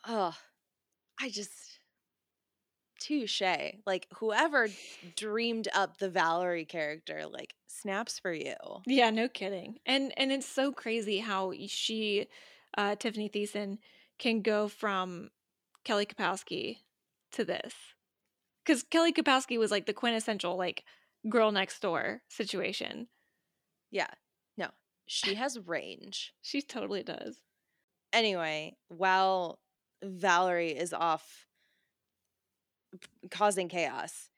[0.05, 0.35] Oh,
[1.19, 1.79] I just
[3.03, 3.41] touche.
[3.85, 4.67] Like whoever
[5.15, 8.55] dreamed up the Valerie character, like snaps for you.
[8.85, 9.79] Yeah, no kidding.
[9.85, 12.27] And and it's so crazy how she,
[12.77, 13.77] uh, Tiffani Thiessen,
[14.17, 15.29] can go from
[15.83, 16.77] Kelly Kapowski
[17.33, 17.73] to this,
[18.63, 20.83] because Kelly Kapowski was like the quintessential like
[21.29, 23.07] girl next door situation.
[23.91, 24.11] Yeah,
[24.57, 24.69] no,
[25.05, 26.33] she has range.
[26.41, 27.41] She totally does.
[28.13, 29.59] Anyway, while
[30.03, 31.45] Valerie is off
[33.31, 34.29] causing chaos,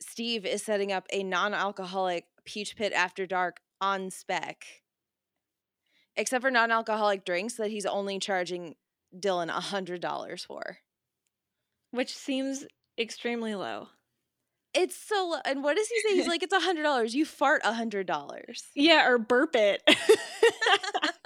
[0.00, 4.64] Steve is setting up a non-alcoholic peach pit after dark on spec.
[6.16, 8.74] Except for non-alcoholic drinks that he's only charging
[9.16, 10.78] Dylan a hundred dollars for.
[11.90, 12.66] Which seems
[12.98, 13.88] extremely low.
[14.74, 16.14] It's so lo- and what does he say?
[16.16, 17.14] He's like, it's a hundred dollars.
[17.14, 18.64] You fart a hundred dollars.
[18.74, 19.82] Yeah, or burp it.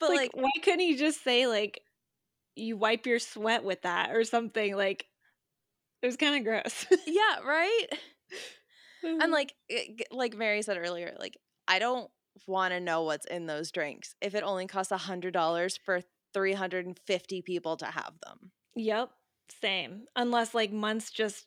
[0.00, 1.80] But like, like, why couldn't he just say like
[2.56, 4.76] you wipe your sweat with that or something?
[4.76, 5.06] Like
[6.02, 6.86] it was kind of gross.
[7.06, 7.86] yeah, right.
[9.04, 9.16] Uh-huh.
[9.22, 11.36] And like it- like Mary said earlier, like
[11.68, 12.10] I don't
[12.48, 16.00] want to know what's in those drinks if it only costs a hundred dollars for
[16.34, 18.50] three hundred and fifty people to have them.
[18.74, 19.10] Yep,
[19.62, 20.02] same.
[20.16, 21.46] Unless like Muntz just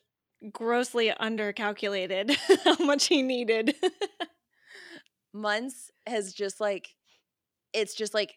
[0.50, 2.34] grossly undercalculated
[2.64, 3.74] how much he needed.
[5.34, 6.88] Muntz has just like
[7.72, 8.34] it's just like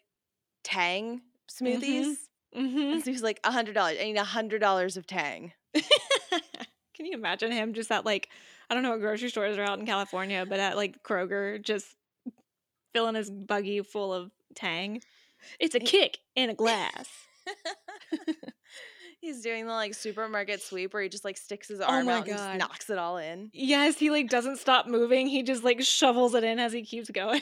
[0.66, 2.16] Tang smoothies.
[2.54, 3.98] hmm And so he's like a hundred dollars.
[4.02, 5.54] I need a hundred dollars of Tang.
[5.74, 8.28] Can you imagine him just at like
[8.70, 11.86] I don't know what grocery stores are out in California, but at like Kroger, just
[12.94, 15.02] filling his buggy full of Tang.
[15.60, 17.08] It's a kick in a glass.
[19.22, 22.14] He's doing the like supermarket sweep where he just like sticks his Oh arm my
[22.14, 23.50] out and just knocks it all in.
[23.54, 25.28] yes, he like doesn't stop moving.
[25.28, 27.42] He just like shovels it in as he keeps going.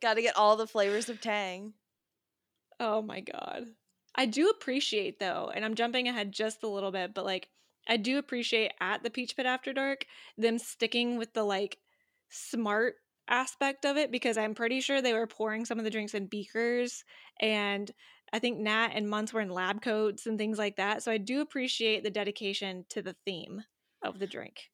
[0.00, 1.74] Got to get all the flavors of Tang.
[2.78, 3.74] Oh my god.
[4.14, 7.50] I do appreciate though, and I'm jumping ahead just a little bit, but like
[7.88, 11.78] I do appreciate at the Peach Pit After Dark them sticking with the like
[12.30, 12.96] smart
[13.28, 16.26] aspect of it because I'm pretty sure they were pouring some of the drinks in
[16.28, 17.04] beakers
[17.40, 17.90] and
[18.32, 21.02] I think Nat and Muntz were in lab coats and things like that.
[21.02, 23.62] So I do appreciate the dedication to the theme
[24.02, 24.70] of the drink.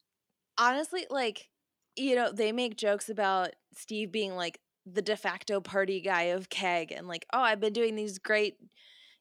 [0.59, 1.51] honestly, like,
[1.97, 6.49] you know, they make jokes about Steve being like the de facto party guy of
[6.49, 8.57] Keg and like, oh, I've been doing these great,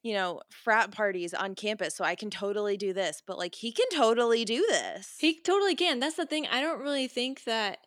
[0.04, 3.21] you know, frat parties on campus, so I can totally do this.
[3.26, 5.15] But like, he can totally do this.
[5.19, 6.00] He totally can.
[6.00, 6.47] That's the thing.
[6.47, 7.80] I don't really think that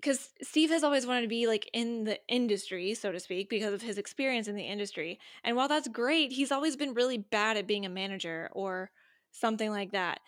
[0.00, 3.74] because Steve has always wanted to be like in the industry, so to speak, because
[3.74, 5.18] of his experience in the industry.
[5.42, 8.90] And while that's great, he's always been really bad at being a manager or
[9.32, 10.20] something like that.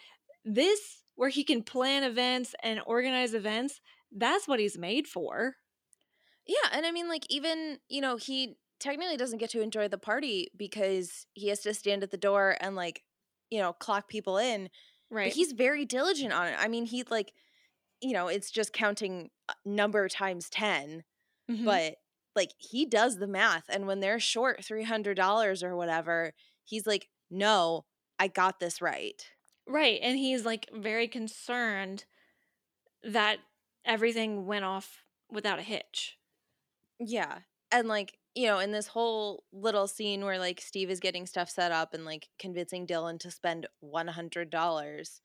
[0.45, 5.55] This, where he can plan events and organize events, that's what he's made for.
[6.51, 9.99] Yeah, and I mean, like, even you know, he technically doesn't get to enjoy the
[9.99, 13.05] party because he has to stand at the door and like,
[13.51, 14.71] you know, clock people in.
[15.11, 15.31] Right.
[15.31, 16.57] But he's very diligent on it.
[16.59, 17.35] I mean, he like,
[18.01, 21.05] you know, it's just counting uh, number times 10,
[21.49, 21.65] Mhm.
[21.65, 21.97] but
[22.37, 23.67] like he does the math.
[23.71, 26.35] And when they're short $300 or whatever,
[26.65, 27.87] he's like, no,
[28.19, 29.25] I got this right.
[29.67, 30.01] Right.
[30.03, 32.05] And he's like very concerned
[33.03, 33.41] that
[33.85, 36.20] everything went off without a hitch.
[37.01, 37.39] Yeah.
[37.73, 41.49] And like, you know, in this whole little scene where like Steve is getting stuff
[41.51, 45.21] set up and like convincing Dylan to spend $100,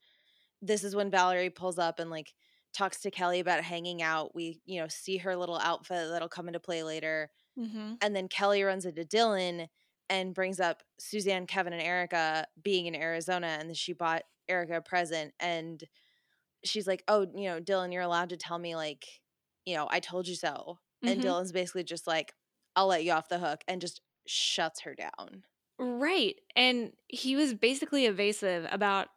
[0.62, 2.32] this is when Valerie pulls up and like
[2.72, 4.34] talks to Kelly about hanging out.
[4.34, 7.30] We, you know, see her little outfit that'll come into play later.
[7.58, 7.94] Mm-hmm.
[8.00, 9.68] And then Kelly runs into Dylan
[10.08, 14.80] and brings up Suzanne, Kevin, and Erica being in Arizona and she bought Erica a
[14.80, 15.34] present.
[15.40, 15.82] And
[16.64, 19.04] she's like, "Oh, you know, Dylan, you're allowed to tell me like,
[19.64, 21.24] you know, I told you so." And Mhm.
[21.24, 22.34] Dylan's basically just like,
[22.76, 25.44] "I'll let you off the hook," and just shuts her down.
[25.78, 26.36] Right.
[26.54, 29.08] And he was basically evasive about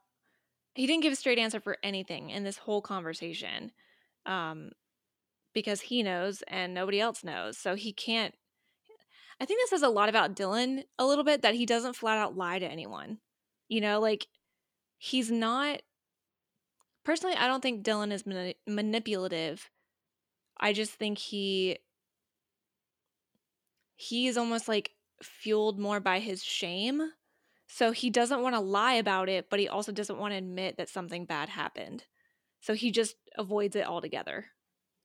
[0.76, 3.72] he didn't give a straight answer for anything in this whole conversation.
[4.26, 4.72] Um
[5.54, 7.58] because he knows and nobody else knows.
[7.58, 8.36] So he can't
[9.42, 12.18] I think this says a lot about Dylan a little bit that he doesn't flat
[12.18, 13.20] out lie to anyone.
[13.70, 14.28] You know, like
[14.98, 15.82] he's not
[17.04, 19.70] personally I don't think Dylan is mani- manipulative.
[20.60, 21.80] I just think he
[23.96, 24.92] he is almost like
[25.22, 27.12] fueled more by his shame.
[27.68, 30.78] So he doesn't want to lie about it, but he also doesn't want to admit
[30.78, 32.06] that something bad happened.
[32.62, 34.48] So he just avoids it altogether.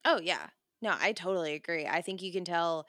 [0.04, 0.48] Oh yeah.
[0.80, 1.86] No, I totally agree.
[1.86, 2.86] I think you can tell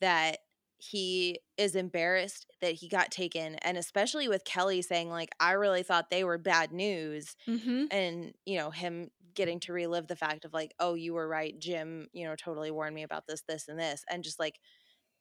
[0.00, 0.38] that
[0.84, 5.84] he is embarrassed that he got taken and especially with Kelly saying like I really
[5.84, 7.84] thought they were bad news Mm-hmm.
[7.92, 11.56] and you know him getting to relive the fact of like oh you were right
[11.56, 14.58] Jim you know totally warned me about this this and this and just like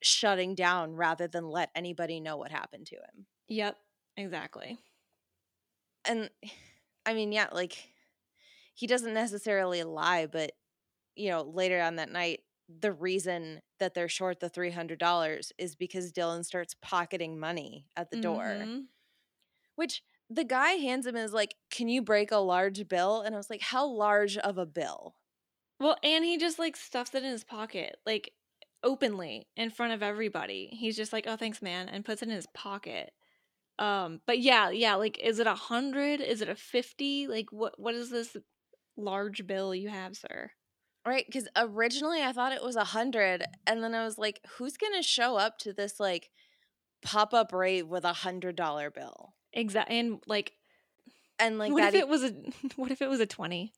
[0.01, 3.27] shutting down rather than let anybody know what happened to him.
[3.47, 3.77] Yep,
[4.17, 4.79] exactly.
[6.05, 6.31] And
[7.05, 7.77] I mean yeah like
[8.73, 10.53] he doesn't necessarily lie but
[11.15, 12.39] you know later on that night
[12.79, 18.17] the reason that they're short the $300 is because Dylan starts pocketing money at the
[18.17, 18.71] door.
[18.73, 18.87] Mhm.
[19.75, 23.21] Which the guy hands him is like, Can you break a large bill?
[23.21, 25.15] And I was like, How large of a bill?
[25.79, 28.33] Well, and he just like stuffs it in his pocket, like
[28.83, 30.67] openly in front of everybody.
[30.73, 33.13] He's just like, "Oh, thanks, man," and puts it in his pocket.
[33.79, 36.21] Um, but yeah, yeah, like, is it a hundred?
[36.21, 37.27] Is it a fifty?
[37.27, 37.79] Like, what?
[37.79, 38.37] What is this
[38.97, 40.51] large bill you have, sir?
[41.05, 41.25] Right?
[41.25, 43.43] Because originally I thought it was a hundred.
[43.65, 46.29] And then I was like, Who's going to show up to this like
[47.03, 49.33] pop up rave with a hundred dollar bill?
[49.53, 49.97] Exactly.
[49.99, 50.53] And like,
[51.39, 51.95] And like what that.
[51.95, 52.33] if it was a?
[52.75, 53.73] What if it was a twenty?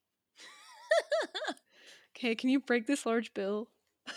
[2.15, 3.69] okay, can you break this large bill?
[4.09, 4.13] oh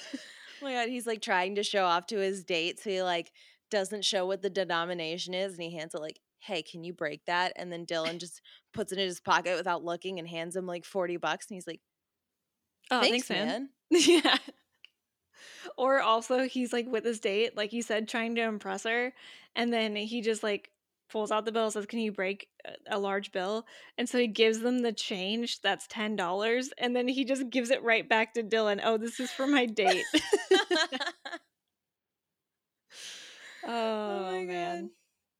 [0.63, 0.89] my God.
[0.89, 2.81] He's like trying to show off to his date.
[2.81, 3.31] So he like
[3.71, 5.53] doesn't show what the denomination is.
[5.55, 7.53] And he hands it like, Hey, can you break that?
[7.57, 8.41] And then Dylan just
[8.73, 11.47] puts it in his pocket without looking and hands him like 40 bucks.
[11.49, 11.81] And he's like,
[12.91, 13.69] Oh, Thanks, thanks, man.
[13.91, 14.03] man.
[14.25, 14.37] yeah.
[15.77, 19.13] Or also he's like with his date, like you said, trying to impress her,
[19.55, 20.71] and then he just like
[21.09, 22.49] pulls out the bill, says, "Can you break
[22.89, 23.67] a- large bill?"
[23.99, 27.71] And so he gives them the change that's ten dollars, and then he just gives
[27.71, 28.81] it right back to Dylan.
[28.83, 30.05] Oh, this is for my date.
[33.69, 34.91] Oh, oh, my man.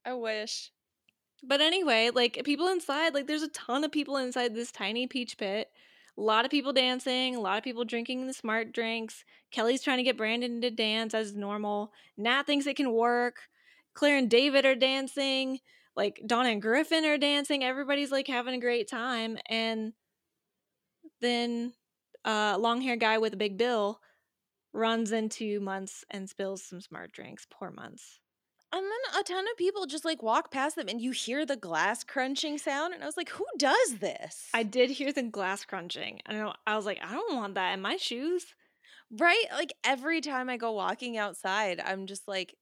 [0.05, 0.11] God.
[0.11, 0.73] I wish.
[1.43, 5.37] But anyway, like people inside, like there's a ton of people inside this tiny peach
[5.39, 5.71] pit.
[6.19, 9.25] A lot of people dancing, a lot of people drinking the smart drinks.
[9.51, 11.93] Kelly's trying to get Brandon to dance as normal.
[12.17, 13.37] Nat thinks it can work.
[13.95, 15.61] Claire and David are dancing.
[15.95, 17.63] Like Donna and Griffin are dancing.
[17.63, 19.39] Everybody's like having a great time.
[19.49, 19.93] And
[21.21, 21.73] then
[22.25, 24.01] uh long hair guy with a big bill
[24.73, 27.47] runs into Muntz and spills some smart drinks.
[27.51, 28.21] Poor Muntz.
[28.73, 31.57] And then a ton of people just like walk past them and you hear the
[31.57, 32.95] glass crunching sound.
[32.95, 34.51] And I was like, who does this?
[34.53, 36.21] I did hear the glass crunching.
[36.27, 38.55] I know I was like, I don't want that in my shoes.
[39.11, 39.45] right?
[39.53, 42.55] Like every time I go walking outside, I'm just like,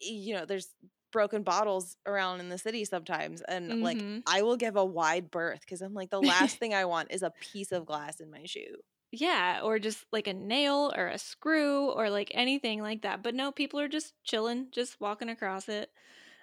[0.00, 0.74] you know, there's
[1.12, 3.42] broken bottles around in the city sometimes.
[3.42, 4.22] And like, Mhm.
[4.26, 7.22] I will give a wide berth because I'm like, the last thing I want is
[7.22, 8.76] a piece of glass in my shoe.
[9.20, 13.22] Yeah, or just like a nail or a screw or like anything like that.
[13.22, 15.90] But no, people are just chilling, just walking across it.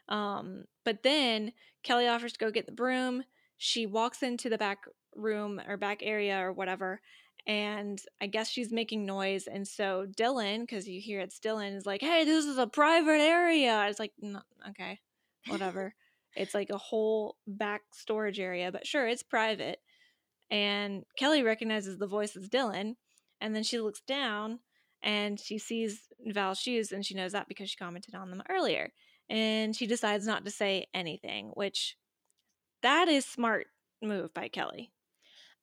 [0.10, 1.54] Um, but then
[1.84, 3.24] Kelly offers to go get the broom.
[3.58, 7.02] She walks into the back room or back area or whatever,
[7.48, 9.48] and I guess she's making noise.
[9.48, 13.22] And so Dylan, because you hear it's Dylan, is like, "Hey, this is a private
[13.22, 15.00] area." It's like, no, okay,
[15.48, 15.94] whatever.
[16.36, 19.80] it's like a whole back storage area, but sure, it's private.
[20.52, 22.96] And Kelly recognizes the voice as Dylan,
[23.40, 24.60] and then she looks down
[25.02, 28.92] and she sees Val's shoes, and she knows that because she commented on them earlier.
[29.30, 31.96] And she decides not to say anything, which
[32.84, 33.68] that is smart
[34.02, 34.92] move by Kelly.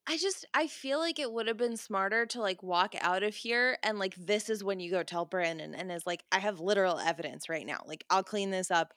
[0.08, 3.34] I just, I feel like it would have been smarter to like walk out of
[3.34, 6.60] here and like, this is when you go tell Brandon and is like, I have
[6.60, 7.82] literal evidence right now.
[7.86, 8.94] Like, I'll clean this up.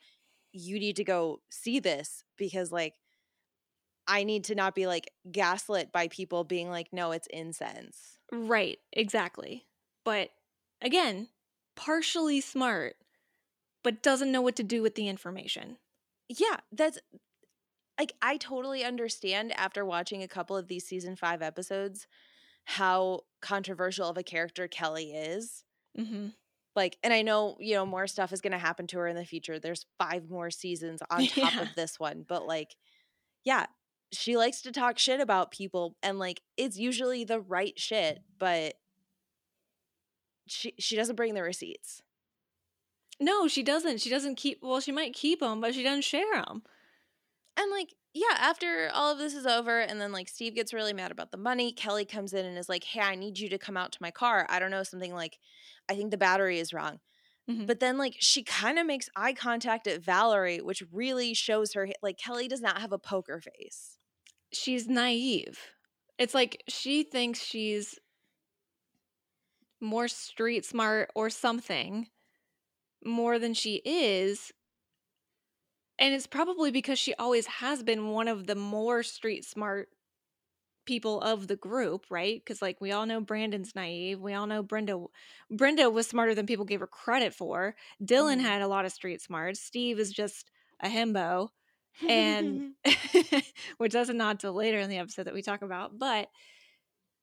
[0.52, 2.94] You need to go see this because like,
[4.06, 8.18] I need to not be like gaslit by people being like, no, it's incense.
[8.32, 9.66] Right, exactly.
[10.04, 10.30] But
[10.80, 11.28] again,
[11.76, 12.96] partially smart,
[13.84, 15.76] but doesn't know what to do with the information.
[16.28, 16.98] Yeah, that's
[17.98, 22.06] like I totally understand after watching a couple of these season 5 episodes
[22.64, 25.64] how controversial of a character Kelly is.
[25.98, 26.28] Mm-hmm.
[26.74, 29.16] Like and I know, you know, more stuff is going to happen to her in
[29.16, 29.58] the future.
[29.58, 31.62] There's 5 more seasons on top Yeah.
[31.62, 32.74] of this one, but like
[33.44, 33.66] yeah,
[34.12, 38.74] she likes to talk shit about people and like it's usually the right shit, but
[40.46, 42.02] she she doesn't bring the receipts.
[43.20, 44.00] No, she doesn't.
[44.00, 44.58] She doesn't keep.
[44.62, 46.62] Well, she might keep them, but she doesn't share them.
[47.56, 50.92] And like, yeah, after all of this is over, and then like Steve gets really
[50.92, 53.58] mad about the money, Kelly comes in and is like, "Hey, I need you to
[53.58, 54.46] come out to my car.
[54.50, 55.38] I don't know something like,
[55.88, 57.00] I think the battery is wrong."
[57.50, 57.66] Mhm.
[57.66, 61.88] But then like she kind of makes eye contact at Valerie, which really shows her
[62.02, 63.91] like Kelly does not have a poker face.
[64.52, 65.58] She's naive.
[66.18, 67.98] It's like she thinks she's
[69.80, 72.08] more street smart or something
[73.04, 74.52] more than she is.
[75.98, 79.88] And it's probably because she always has been one of the more street smart
[80.86, 82.40] people of the group, right?
[82.44, 84.20] Because like we all know Brandon's naive.
[84.20, 85.04] We all know Brenda
[85.50, 87.76] Brenda was smarter than people gave her credit for.
[88.02, 88.40] Dylan Mhm.
[88.40, 89.60] had a lot of street smarts.
[89.60, 90.50] Steve is just
[90.80, 91.50] a himbo.
[92.08, 92.74] And
[93.78, 95.98] which that's a nod to later in the episode that we talk about.
[95.98, 96.28] But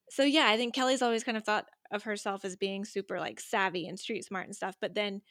[0.10, 3.40] so yeah, I think Kelly's always kind of thought of herself as being super like
[3.40, 4.76] savvy and street smart and stuff.
[4.80, 5.22] But then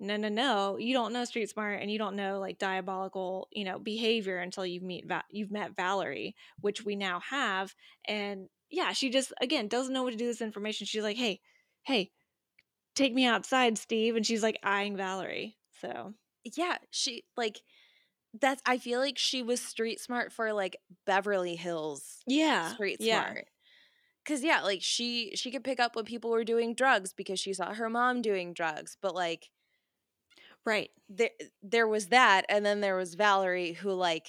[0.00, 3.64] no, no, no, you don't know street smart and you don't know like diabolical, you
[3.64, 7.72] know, behavior until you meet Va- you've met Valerie, which we now have.
[8.06, 10.86] And yeah, she just again doesn't know what to do with this information.
[10.86, 11.40] She's like, hey,
[11.84, 12.10] hey,
[12.96, 15.56] take me outside, Steve, and she's like eyeing Valerie.
[15.80, 16.14] So
[16.44, 17.60] yeah, she like
[18.40, 20.76] that's I feel like she was street smart for like
[21.06, 23.24] Beverly Hills yeah, street yeah.
[23.24, 23.46] smart.
[24.24, 27.52] Cause yeah, like she she could pick up when people were doing drugs because she
[27.52, 28.96] saw her mom doing drugs.
[29.02, 29.50] But like
[30.64, 30.90] right.
[31.08, 31.30] there
[31.62, 34.28] there was that, and then there was Valerie who like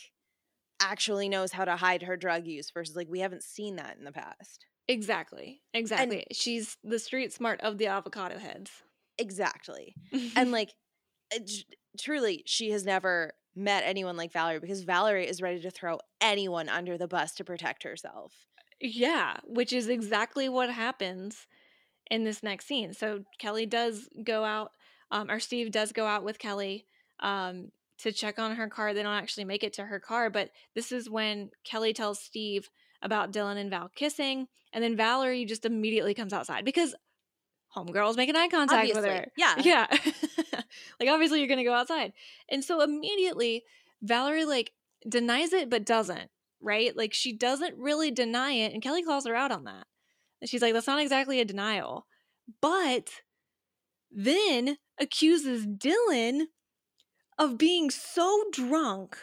[0.81, 4.03] actually knows how to hide her drug use versus like we haven't seen that in
[4.03, 4.65] the past.
[4.87, 5.61] Exactly.
[5.73, 6.25] Exactly.
[6.31, 8.71] She's the street smart of the avocado heads.
[9.17, 9.95] Exactly.
[10.35, 10.71] And like
[11.33, 11.63] uh, j-
[11.97, 16.69] truly, she has never met anyone like Valerie because Valerie is ready to throw anyone
[16.69, 18.33] under the bus to protect herself.
[18.81, 21.47] yeah, which is exactly what happens
[22.09, 22.93] in this next scene.
[22.93, 24.71] So Kelly does go out,
[25.11, 26.85] um, or Steve does go out with Kelly
[27.19, 28.93] um, to check on her car.
[28.93, 32.69] They don't actually make it to her car, but this is when Kelly tells Steve
[33.01, 36.95] about Dylan and Val kissing, and then Valerie just immediately comes outside because
[37.75, 39.25] homegirl's making eye contact with her.
[39.37, 39.55] yeah.
[39.63, 39.87] Yeah.
[40.99, 42.13] like obviously you're gonna go outside.
[42.49, 43.63] And so immediately
[44.01, 44.71] Valerie like
[45.07, 46.29] denies it but doesn't,
[46.61, 46.95] right?
[46.95, 49.85] Like she doesn't really deny it, and Kelly calls her out on that.
[50.41, 52.05] And she's like, that's not exactly a denial.
[52.61, 53.09] But
[54.11, 56.43] then accuses Dylan
[57.39, 59.17] of being so drunk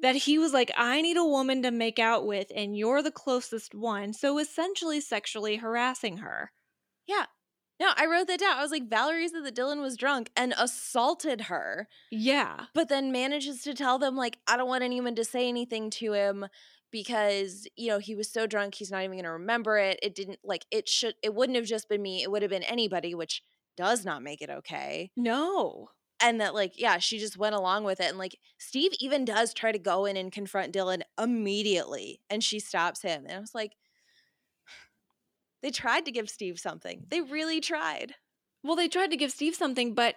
[0.00, 3.10] that he was like, I need a woman to make out with, and you're the
[3.10, 4.12] closest one.
[4.12, 6.52] So essentially sexually harassing her.
[7.06, 7.26] Yeah.
[7.78, 8.56] No, I wrote that down.
[8.56, 12.66] I was like, Valerie said that Dylan was drunk and assaulted her, Yeah.
[12.74, 16.12] but then manages to tell them, like, I don't want anyone to say anything to
[16.14, 16.46] him
[16.90, 19.98] because, you know, he was so drunk, he's not even going to remember it.
[20.02, 22.22] It didn't, like, it should, it wouldn't have just been me.
[22.22, 23.42] It would have been anybody, which
[23.76, 25.10] does not make it okay.
[25.16, 25.90] No.
[26.18, 28.08] And that, like, yeah, she just went along with it.
[28.08, 32.58] And, like, Steve even does try to go in and confront Dylan immediately, and she
[32.58, 33.24] stops him.
[33.26, 33.72] And I was like,
[35.62, 37.04] they tried to give Steve something.
[37.08, 38.14] They really tried.
[38.62, 40.16] Well, they tried to give Steve something, but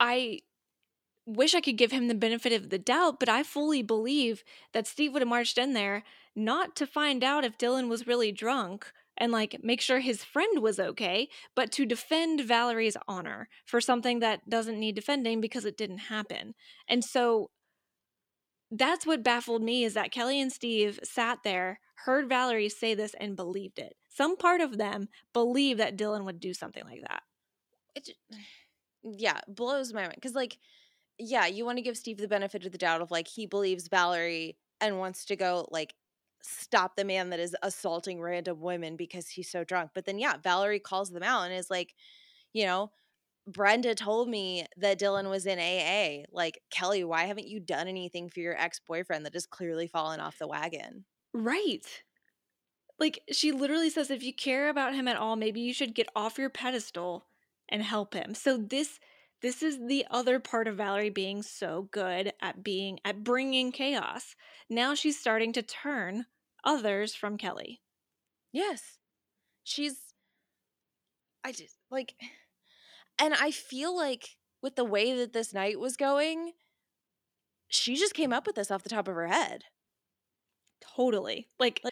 [0.00, 0.40] I
[1.26, 4.86] wish I could give him the benefit of the doubt, but I fully believe that
[4.86, 6.02] Steve would have marched in there
[6.36, 10.60] not to find out if Dylan was really drunk and like make sure his friend
[10.60, 15.76] was okay, but to defend Valerie's honor for something that doesn't need defending because it
[15.76, 16.54] didn't happen.
[16.88, 17.50] And so
[18.70, 23.14] that's what baffled me is that Kelly and Steve sat there, heard Valerie say this,
[23.20, 23.94] and believed it.
[24.14, 27.22] Some part of them believe that Dylan would do something like that.
[27.94, 28.10] it
[29.02, 30.58] yeah blows my mind because like
[31.18, 33.88] yeah you want to give steve the benefit of the doubt of like he believes
[33.88, 35.94] valerie and wants to go like
[36.42, 40.36] stop the man that is assaulting random women because he's so drunk but then yeah
[40.42, 41.94] valerie calls them out and is like
[42.52, 42.90] you know
[43.46, 48.28] brenda told me that dylan was in aa like kelly why haven't you done anything
[48.30, 51.04] for your ex-boyfriend that has clearly fallen off the wagon
[51.34, 52.02] Right.
[52.98, 56.08] Like she literally says if you care about him at all, maybe you should get
[56.14, 57.26] off your pedestal
[57.68, 58.34] and help him.
[58.34, 59.00] So this
[59.42, 64.36] this is the other part of Valerie being so good at being at bringing chaos.
[64.70, 66.26] Now she's starting to turn
[66.64, 67.80] others from Kelly.
[68.52, 68.98] Yes.
[69.64, 69.96] She's
[71.44, 72.14] I just like
[73.20, 76.52] and I feel like with the way that this night was going,
[77.68, 79.64] she just came up with this off the top of her head.
[80.96, 81.48] Totally.
[81.58, 81.82] Like,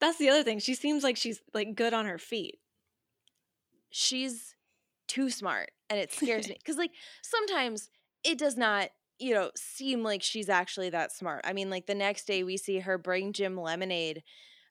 [0.00, 0.58] that's the other thing.
[0.58, 2.58] She seems like she's like good on her feet.
[3.90, 4.54] She's
[5.08, 6.92] too smart and it scares me cuz like
[7.22, 7.90] sometimes
[8.24, 8.90] it does not
[9.22, 11.42] you know, seem like she's actually that smart.
[11.44, 14.22] I mean, like the next day we see her bring Jim lemonade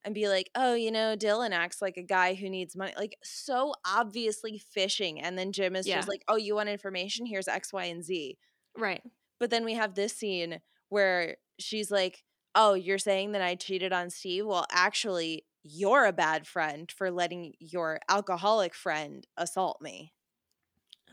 [0.04, 2.92] and be like, oh, you know, Dylan acts like a guy who needs money.
[2.98, 5.22] Like, so obviously fishing.
[5.22, 5.98] And then Jim is Yeah.
[5.98, 7.28] just like, oh, you want information?
[7.28, 8.40] Here's X, Y, and Z.
[8.76, 9.04] Right.
[9.40, 12.24] But then we have this scene where she's like,
[12.56, 14.46] oh, you're saying that I cheated on Steve?
[14.46, 20.14] Well, actually, you're a bad friend for letting your alcoholic friend assault me.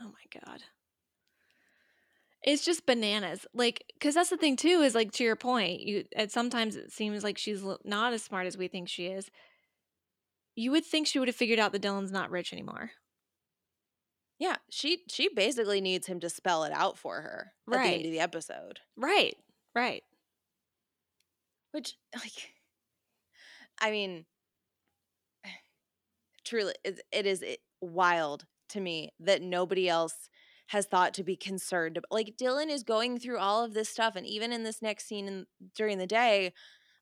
[0.01, 0.61] Oh my god.
[2.43, 3.45] It's just bananas.
[3.53, 6.91] Like cuz that's the thing too is like to your point, you and sometimes it
[6.91, 9.29] seems like she's not as smart as we think she is.
[10.55, 12.91] You would think she would have figured out that Dylan's not rich anymore.
[14.39, 18.05] Yeah, she she basically needs him to spell it out for her at the end
[18.05, 18.79] of the episode.
[18.95, 19.35] Right.
[19.75, 20.03] Right.
[21.77, 22.55] Which, like,
[23.79, 24.25] I mean,
[26.43, 30.29] truly, it, it is i- wild to me that nobody else
[30.67, 31.99] has thought to be concerned.
[32.11, 35.27] Like, Dylan is going through all of this stuff, and even in this next scene
[35.27, 36.53] in, during the day,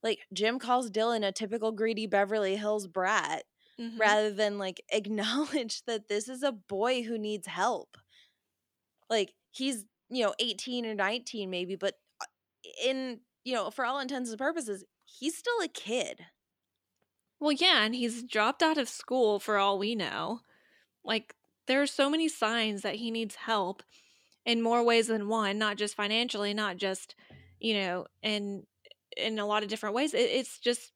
[0.03, 3.43] like Jim calls Dylan a typical greedy Beverly Hills brat
[3.79, 3.97] Mhm.
[3.99, 7.97] rather than like acknowledge that this is a boy who needs help.
[9.09, 12.25] Like he's, you know, 18 or 19 maybe, but uh,
[12.83, 16.27] in, you know, for all intents and purposes, he's still a kid.
[17.39, 20.41] Well, yeah, and he's dropped out of school for all we know.
[21.03, 21.35] Like,
[21.67, 23.83] there are so many signs that he needs help
[24.45, 27.15] in more ways than one, not just financially, not just,
[27.59, 28.67] you know, in
[29.17, 30.13] in a lot of different ways.
[30.13, 30.93] It, it's just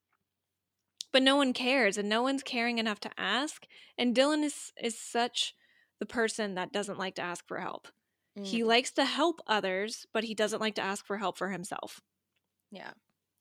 [1.12, 3.66] but no one cares and no one's caring enough to ask.
[3.98, 5.56] And Dylan is is such
[6.00, 7.88] the person that doesn't like to ask for help.
[8.42, 11.50] He Mm, likes to help others, but he doesn't like to ask for help for
[11.50, 12.02] himself.
[12.72, 12.92] Yeah.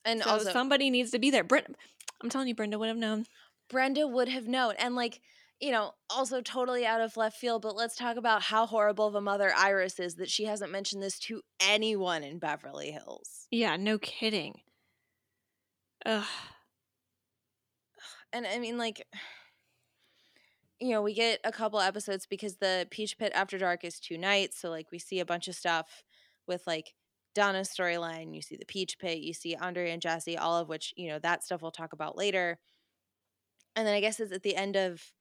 [0.04, 1.44] And so also somebody needs to be there.
[1.44, 1.74] Brenda,
[2.22, 3.26] I'm telling you, Brenda would have known.
[3.68, 4.74] Brenda would have known.
[4.78, 5.20] And like,
[5.60, 9.14] you know, also totally out of left field, but let's talk about how horrible of
[9.14, 13.46] a mother Iris is that she hasn't mentioned this to anyone in Beverly Hills.
[13.50, 14.60] Yeah, no kidding.
[16.06, 16.24] Ugh.
[18.32, 19.04] and I mean, like,
[20.80, 24.16] you know, we get a couple episodes because the Peach Pit After Dark is two
[24.16, 24.60] nights.
[24.60, 26.04] So, like, we see a bunch of stuff
[26.46, 26.94] with, like,
[27.34, 28.34] Donna's storyline.
[28.34, 31.18] You see the Peach Pit, you see Andre and Jesse, all of which, you know,
[31.20, 32.58] that stuff we'll talk about later.
[33.76, 35.12] And then I guess it's at the end of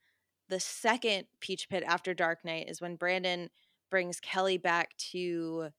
[0.49, 3.49] the second Peach Pit After Dark night is when Brandon
[3.91, 5.70] brings Kelly back to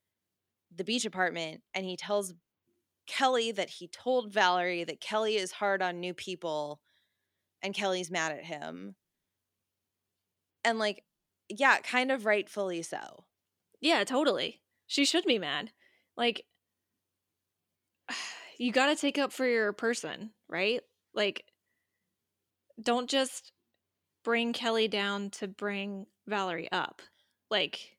[0.75, 2.35] the beach apartment and he tells
[3.07, 6.81] Kelly that he told Valerie that Kelly is hard on new people
[7.63, 8.95] and Kelly's mad at him.
[10.65, 11.05] And like,
[11.49, 13.25] yeah, kind of rightfully so.
[13.81, 14.61] Yeah, totally.
[14.87, 15.73] She should be mad.
[16.19, 16.45] Like,
[18.59, 20.81] you got to take up for your person, right?
[21.15, 21.45] Like,
[22.81, 23.53] don't just
[24.25, 27.03] bring Kelly down to bring Valerie up.
[27.51, 27.97] Like,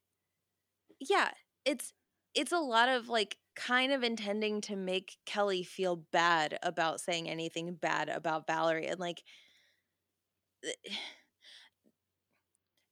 [1.00, 1.30] Yeah,
[1.66, 1.94] it's
[2.36, 7.30] it's a lot of like kind of intending to make Kelly feel bad about saying
[7.30, 9.24] anything bad about Valerie and like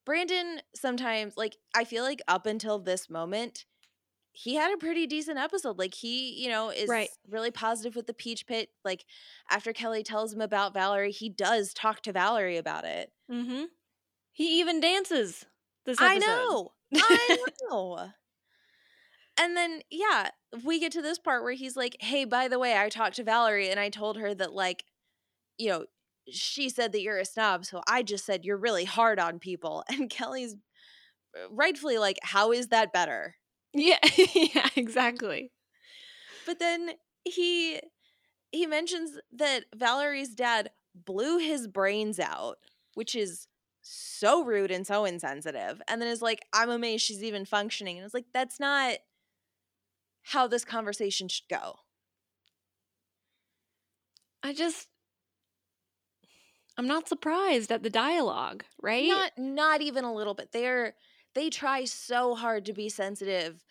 [0.06, 3.66] Brandon sometimes like I feel like up until this moment
[4.40, 5.80] he had a pretty decent episode.
[5.80, 7.10] Like he, you know, is Right.
[7.28, 8.70] really positive with the peach pit.
[8.86, 9.04] Like
[9.50, 13.12] after Kelly tells him about Valerie, he does talk to Valerie about it.
[13.32, 13.64] mm-hmm.
[14.32, 15.44] He even dances
[15.88, 16.28] this I episode.
[16.28, 16.72] know.
[16.96, 17.38] I
[17.72, 18.10] know.
[19.40, 20.30] And then yeah,
[20.64, 23.24] we get to this part where he's like, "Hey, by the way, I talked to
[23.24, 24.84] Valerie and I told her that like,
[25.58, 25.86] you know,
[26.30, 29.84] she said that you're a snob, so I just said you're really hard on people."
[29.90, 30.54] And Kelly's
[31.36, 33.36] uh, rightfully like, "How is that better?"
[33.78, 34.00] Yeah,
[34.34, 35.52] yeah, exactly.
[36.46, 36.92] But then
[37.24, 37.80] he
[38.52, 42.58] he mentions that Valerie's dad blew his brains out,
[42.96, 43.48] which is
[43.82, 45.82] so rude and so insensitive.
[45.88, 47.98] And then is like, I'm amazed she's even functioning.
[47.98, 48.98] And it's like, that's not
[50.24, 51.76] how this conversation should go.
[54.44, 54.88] I just,
[56.78, 59.08] I'm not surprised at the dialogue, right?
[59.08, 60.52] Not not even a little bit.
[60.52, 60.96] They're
[61.38, 63.64] they try so hard to be sensitive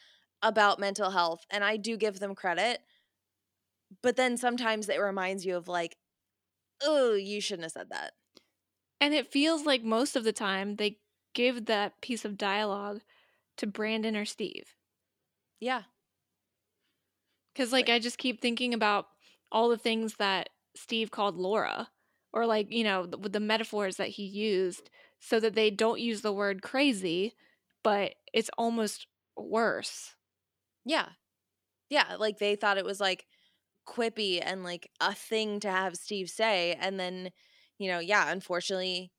[0.42, 2.80] about mental health, and I do give them credit.
[4.02, 5.96] But then sometimes it reminds you of like,
[6.82, 8.12] oh, you shouldn't have said that.
[9.00, 10.98] And it feels like most of the time they
[11.34, 13.00] give that piece of dialogue
[13.58, 14.74] to Brandon or Steve.
[15.60, 15.82] Yeah.
[17.52, 19.06] Because, like, I just keep thinking about
[19.50, 21.88] all the things that Steve called Laura,
[22.32, 24.90] or, like, you know, th- with the metaphors that he used,
[25.20, 27.34] so that they don't use the word crazy,
[27.86, 29.06] but it's almost
[29.38, 30.16] worse.
[30.84, 31.10] Yeah.
[31.90, 33.26] Yeah, like they thought it was like
[33.88, 37.30] quippy and like a thing to have Steve say and then,
[37.78, 39.12] you know, yeah, unfortunately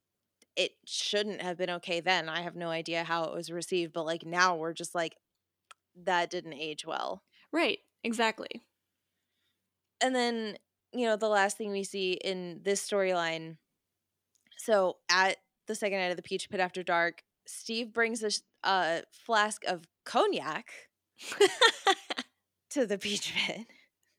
[0.58, 2.30] it shouldn't have been okay then.
[2.30, 5.16] I have no idea how it was received, but like now we're just like
[6.06, 7.24] that didn't age well.
[7.54, 7.80] Right.
[8.04, 8.64] Exactly.
[10.02, 10.58] And then,
[10.94, 13.58] you know, the last thing we see in this storyline
[14.58, 15.38] so at
[15.68, 18.32] the second night of the Peach Pit after dark, Steve brings a,
[18.64, 20.72] a uh, flask of cognac
[22.70, 23.68] to the beach Pit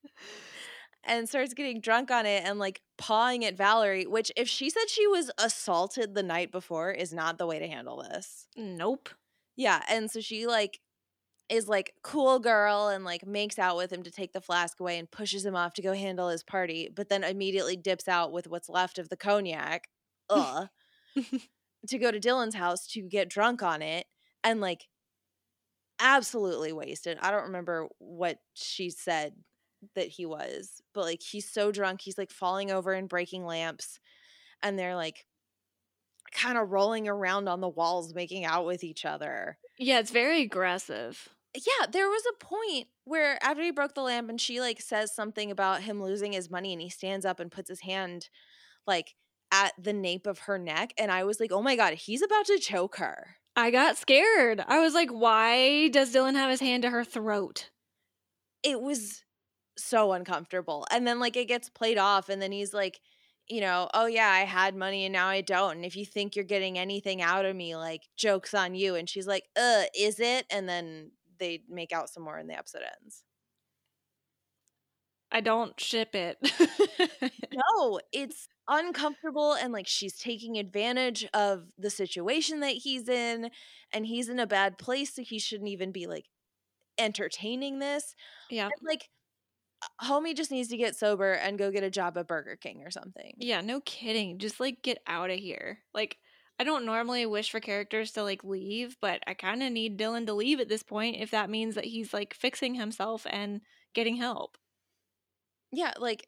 [1.05, 4.89] and starts getting drunk on it and like pawing at Valerie, which, if she said
[4.89, 8.47] she was assaulted the night before, is not the way to handle this.
[8.57, 9.09] nope.
[9.57, 9.83] Yeah.
[9.89, 10.81] And so she like
[11.49, 14.99] is like cool girl and like makes out with him to take the flask away
[14.99, 18.49] and pushes him off to go handle his party, but then immediately dips out with
[18.49, 19.89] what's left of the cognac.
[20.31, 20.69] Ugh.
[21.87, 24.07] To go to Dylan's house to get drunk on it
[24.43, 24.89] and like
[26.01, 27.19] absolutely wasted.
[27.21, 29.35] I don't remember what she said
[29.95, 34.01] that he was, but like he's so drunk, he's like falling over and breaking lamps
[34.63, 35.25] and they're like
[36.33, 39.59] kind of rolling around on the walls making out with each other.
[39.79, 41.29] Yeah, it's very aggressive.
[41.55, 45.15] Yeah, there was a point where after he broke the lamp and she like says
[45.15, 48.29] something about him losing his money and he stands up and puts his hand
[48.87, 49.15] like
[49.51, 52.47] at the nape of her neck and I was like, "Oh my god, he's about
[52.47, 54.63] to choke her." I got scared.
[54.69, 57.71] I was like, why does Dylan have his hand to her throat?
[58.63, 59.25] It was
[59.77, 60.87] so uncomfortable.
[60.93, 63.01] And then like it gets played off and then he's like,
[63.49, 65.77] you know, "Oh yeah, I had money and now I don't.
[65.77, 69.09] And if you think you're getting anything out of me, like jokes on you." And
[69.09, 72.83] she's like, "Uh, is it?" And then they make out some more and the episode
[73.03, 73.25] ends.
[75.31, 76.39] I don't ship it.
[77.77, 83.51] No, it's uncomfortable and like she's taking advantage of the situation that he's in
[83.93, 86.27] and he's in a bad place so he shouldn't even be like
[86.99, 88.15] entertaining this.
[88.51, 88.67] yeah.
[88.67, 89.09] And, like
[90.03, 92.91] homie just needs to get sober and go get a job at Burger King or
[92.91, 93.35] something.
[93.39, 94.39] Yeah, no kidding.
[94.39, 95.81] Just like get out of here.
[95.95, 96.19] Like
[96.61, 100.27] I don't normally wish for characters to like leave, but I kind of need Dylan
[100.27, 103.61] to leave at this point if that means that he's like fixing himself and
[103.95, 104.59] getting help.
[105.73, 106.25] Yeah, like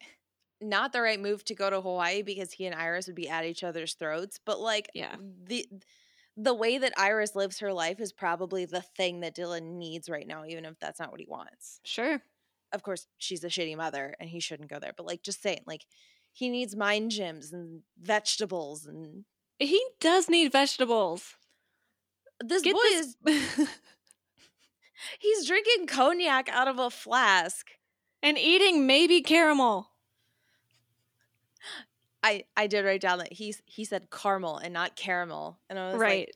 [0.61, 3.45] not the right move to go to Hawaii because he and Iris would be at
[3.45, 5.15] each other's throats, but like Yeah.
[5.45, 5.65] the
[6.37, 10.25] the way that Iris lives her life is probably the thing that Dylan needs right
[10.25, 11.79] now even if that's not what he wants.
[11.83, 12.21] Sure.
[12.71, 15.61] Of course, she's a shitty mother and he shouldn't go there, but like just saying
[15.67, 15.85] like
[16.31, 19.25] he needs mind gyms and vegetables and
[19.59, 21.35] He does need vegetables.
[22.39, 23.67] this Get boy this- is
[25.19, 27.71] he's drinking cognac out of a flask.
[28.23, 29.91] And eating maybe caramel.
[32.23, 35.91] I I did write down that he's he said caramel and not caramel, and I
[35.91, 36.27] was Right.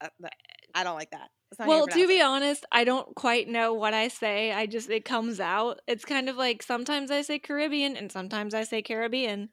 [0.00, 0.28] like, uh,
[0.74, 1.30] I don't like that.
[1.50, 4.52] That's not how you Well, to be honest, I don't quite know what I say.
[4.52, 5.80] I just it comes out.
[5.86, 9.50] It's kind of like sometimes I say Caribbean and sometimes I say Caribbean.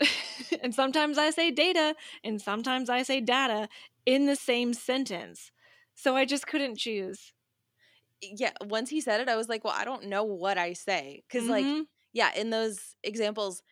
[0.62, 1.94] and sometimes I say data
[2.24, 3.68] and sometimes I say data
[4.06, 5.50] in the same sentence.
[5.94, 7.32] So I just couldn't choose.
[8.22, 11.22] Yeah, once he said it, I was like, well, I don't know what I say
[11.28, 11.86] because like Mhm.
[12.12, 13.62] yeah, in those examples,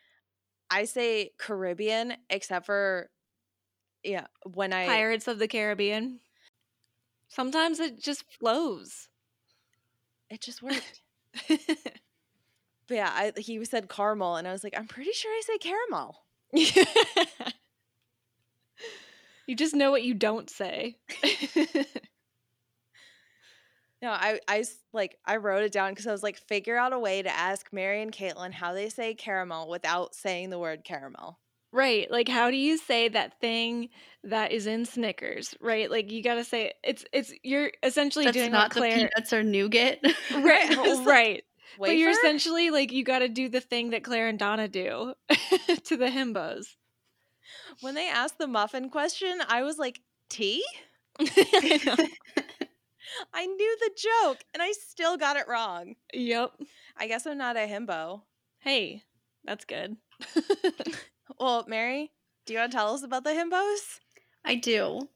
[0.71, 3.11] I say Caribbean except for
[4.03, 6.21] yeah when I Pirates of the Caribbean.
[7.29, 9.09] Sometimes it just flows.
[10.31, 11.03] it just worked.
[11.49, 15.59] but yeah, I, he said caramel, and I was like, I'm pretty sure I say
[15.59, 16.23] caramel.
[19.47, 20.97] you just know what you don't say.
[24.07, 26.93] No, I, I s- like I wrote it down because I was like, figure out
[26.93, 30.85] a way to ask Mary and Caitlin how they say caramel without saying the word
[30.85, 31.41] caramel.
[31.73, 32.09] right.
[32.09, 33.89] Like how do you say that thing
[34.23, 35.57] that is in Snickers?
[35.61, 35.91] Right?
[35.91, 39.43] Like you gotta say it's it's you're essentially That's doing not what the peanuts or
[39.43, 39.99] nougat.
[40.33, 41.45] Right, It's like, right.
[41.81, 45.15] But you're essentially like you gotta do the thing that Claire and Donna do
[45.87, 46.77] to the himbos.
[47.81, 50.01] when they asked the muffin question, I was like,
[50.31, 50.65] tea?
[53.33, 55.95] I knew the joke and I still got it wrong.
[56.13, 56.53] Yep.
[56.97, 58.23] I guess I'm not a himbo.
[58.59, 59.03] Hey,
[59.45, 59.97] that's good.
[61.39, 62.13] Well, Mary,
[62.47, 64.01] do you want to tell us about the himbos?
[64.45, 65.09] I do.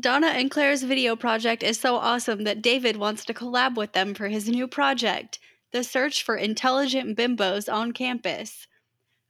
[0.00, 4.14] Donna and Claire's video project is so awesome that David wants to collab with them
[4.14, 5.38] for his new project,
[5.72, 8.66] the search for intelligent bimbos on campus.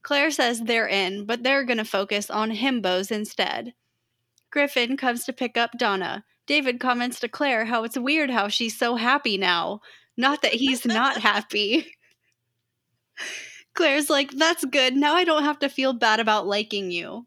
[0.02, 3.74] Claire says they're in, but they're going to focus on himbos instead.
[4.50, 6.24] Griffin comes to pick up Donna.
[6.46, 9.80] David comments to Claire how it's weird how she's so happy now.
[10.16, 11.96] Not that he's not happy.
[13.74, 14.96] Claire's like, that's good.
[14.96, 17.26] Now I don't have to feel bad about liking you.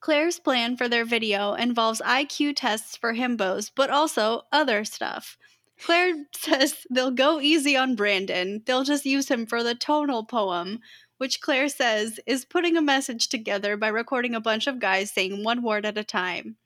[0.00, 5.36] Claire's plan for their video involves IQ tests for himbos, but also other stuff.
[5.82, 8.62] Claire says they'll go easy on Brandon.
[8.64, 10.80] They'll just use him for the tonal poem,
[11.18, 15.42] which Claire says is putting a message together by recording a bunch of guys saying
[15.42, 16.56] one word at a time.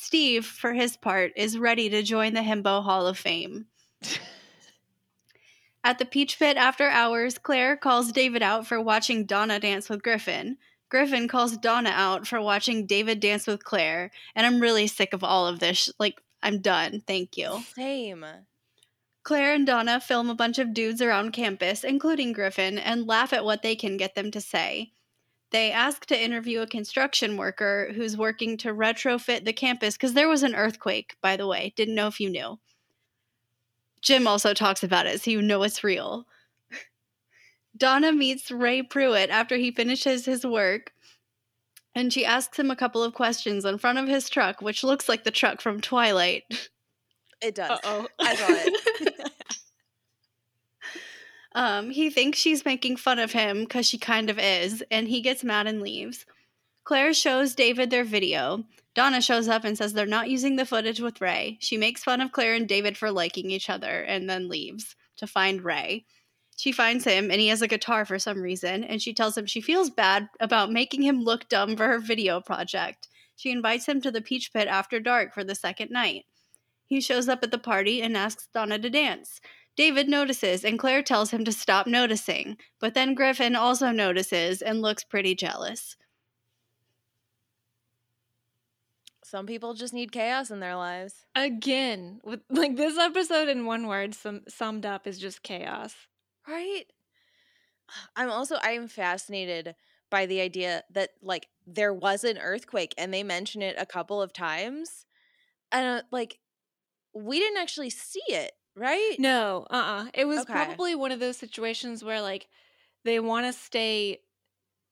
[0.00, 3.66] Steve, for his part, is ready to join the Himbo Hall of Fame.
[5.82, 10.04] At the Peach Pit after hours, Claire calls David out for watching Donna dance with
[10.04, 10.56] Griffin.
[10.88, 15.24] Griffin calls Donna out for watching David dance with Claire, and I'm really sick of
[15.24, 15.90] all of this.
[15.98, 17.02] Like, I'm done.
[17.04, 17.64] Thank you.
[17.74, 18.24] Same.
[19.24, 23.44] Claire and Donna film a bunch of dudes around campus, including Griffin, and laugh at
[23.44, 24.92] what they can get them to say.
[25.50, 30.28] They ask to interview a construction worker who's working to retrofit the campus because there
[30.28, 31.72] was an earthquake, by the way.
[31.74, 32.58] Didn't know if you knew.
[34.02, 36.26] Jim also talks about it, so you know it's real.
[37.76, 40.92] Donna meets Ray Pruitt after he finishes his work,
[41.94, 45.08] and she asks him a couple of questions in front of his truck, which looks
[45.08, 46.44] like the truck from Twilight.
[47.40, 47.78] It does.
[47.84, 48.06] Oh.
[48.18, 49.14] I saw it.
[51.58, 55.20] Um, he thinks she's making fun of him because she kind of is, and he
[55.20, 56.24] gets mad and leaves.
[56.84, 58.62] Claire shows David their video.
[58.94, 61.58] Donna shows up and says they're not using the footage with Ray.
[61.60, 65.26] She makes fun of Claire and David for liking each other and then leaves to
[65.26, 66.04] find Ray.
[66.56, 69.46] She finds him and he has a guitar for some reason, and she tells him
[69.46, 73.08] she feels bad about making him look dumb for her video project.
[73.34, 76.24] She invites him to the Peach Pit after dark for the second night.
[76.86, 79.40] He shows up at the party and asks Donna to dance.
[79.78, 84.82] David notices, and Claire tells him to stop noticing, but then Griffin also notices and
[84.82, 85.96] looks pretty jealous.
[89.22, 91.26] Some people just need chaos in their lives.
[91.36, 95.94] Again, with like this episode in one word sum, summed up is just chaos.
[96.48, 96.86] Right?
[98.16, 99.76] I'm also I'm fascinated
[100.10, 104.20] by the idea that like there was an earthquake and they mention it a couple
[104.20, 105.06] of times.
[105.70, 106.40] And uh, like
[107.14, 109.18] we didn't actually see it, right?
[109.18, 110.46] No, uh uh It was Okay.
[110.46, 112.48] probably one of those situations where like
[113.04, 114.22] they want to stay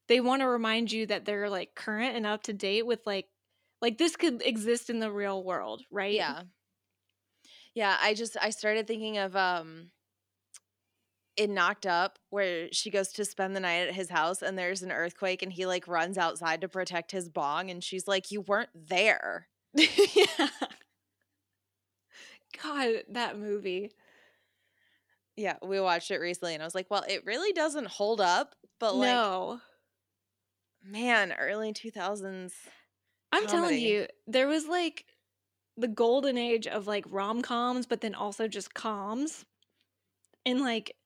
[0.09, 3.31] they want to remind you that they're like current and up to date with like
[3.83, 6.27] like this could exist in the real world, right?
[6.27, 6.45] Yeah.
[7.75, 9.91] Yeah, I just I started thinking of um
[11.37, 14.83] in Knocked Up where she goes to spend the night at his house and there's
[14.83, 18.41] an earthquake and he like runs outside to protect his bong and she's like you
[18.41, 19.49] weren't there.
[20.15, 20.49] yeah.
[22.63, 23.93] God, that movie.
[25.37, 28.55] Yeah, we watched it recently and I was like, well, it really doesn't hold up,
[28.81, 29.61] but like no.
[30.85, 32.53] man, early 2000s.
[33.33, 35.05] I'm telling you, there was like
[35.77, 39.45] the golden age of like rom coms, but then also just coms
[40.47, 40.97] in like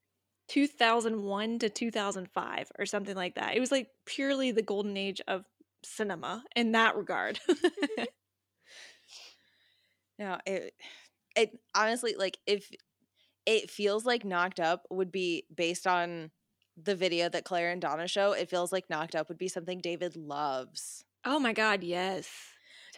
[0.49, 3.57] 2001 to 2005 or something like that.
[3.57, 5.45] It was like purely the golden age of
[5.83, 7.41] cinema in that regard.
[10.21, 10.75] No, it
[11.37, 12.71] it honestly like if
[13.47, 16.31] it feels like Knocked Up would be based on
[16.77, 19.81] the video that Claire and Donna show, it feels like Knocked Up would be something
[19.81, 21.05] David loves.
[21.25, 22.29] oh my God, yes.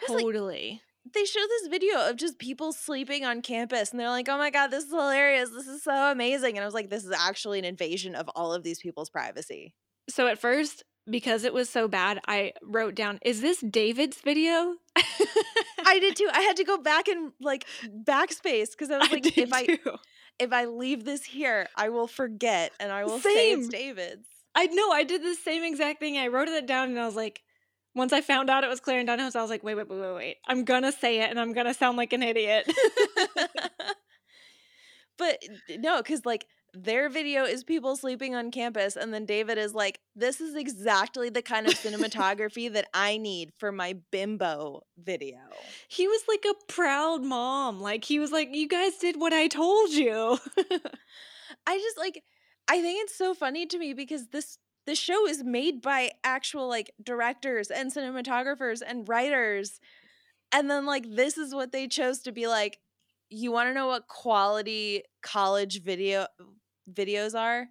[0.00, 0.80] It's like- Totally.
[1.12, 4.50] They show this video of just people sleeping on campus and they're like, "Oh my
[4.50, 5.50] god, this is hilarious.
[5.50, 8.54] This is so amazing." And I was like, "This is actually an invasion of all
[8.54, 9.74] of these people's privacy."
[10.08, 14.76] so at first, because it was so bad, I wrote down, is this David's video?
[15.86, 16.28] I did too.
[16.32, 19.78] I had to go back and like backspace because I was like, did if I
[20.38, 24.26] if I leave this here, I will forget and I will say it's David's.
[24.54, 26.18] I know I did the same exact thing.
[26.18, 27.42] I wrote it down and I was like,
[27.94, 29.88] once I found out it was Claire and Donna House, I was like, wait, wait,
[29.88, 30.36] wait, wait, wait.
[30.46, 32.70] I'm gonna say it and I'm gonna sound like an idiot.
[35.18, 35.42] but
[35.78, 40.00] no, because like their video is people sleeping on campus, and then David is like,
[40.16, 45.38] "This is exactly the kind of cinematography that I need for my bimbo video."
[45.88, 47.80] he was like a proud mom.
[47.80, 50.38] Like he was like, you guys did what I told you.
[51.66, 52.22] I just like,
[52.68, 56.68] I think it's so funny to me because this this show is made by actual
[56.68, 59.80] like directors and cinematographers and writers,
[60.50, 62.78] and then like this is what they chose to be like.
[63.34, 66.26] You want to know what quality college video
[66.90, 67.68] videos are?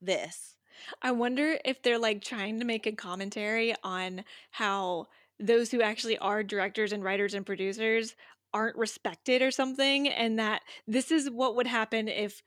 [0.00, 0.56] This.
[1.02, 5.06] I wonder if they're like trying to make a commentary on how
[5.40, 8.14] those who actually are directors and writers and producers
[8.52, 12.42] aren't respected or something, and that this is what would happen if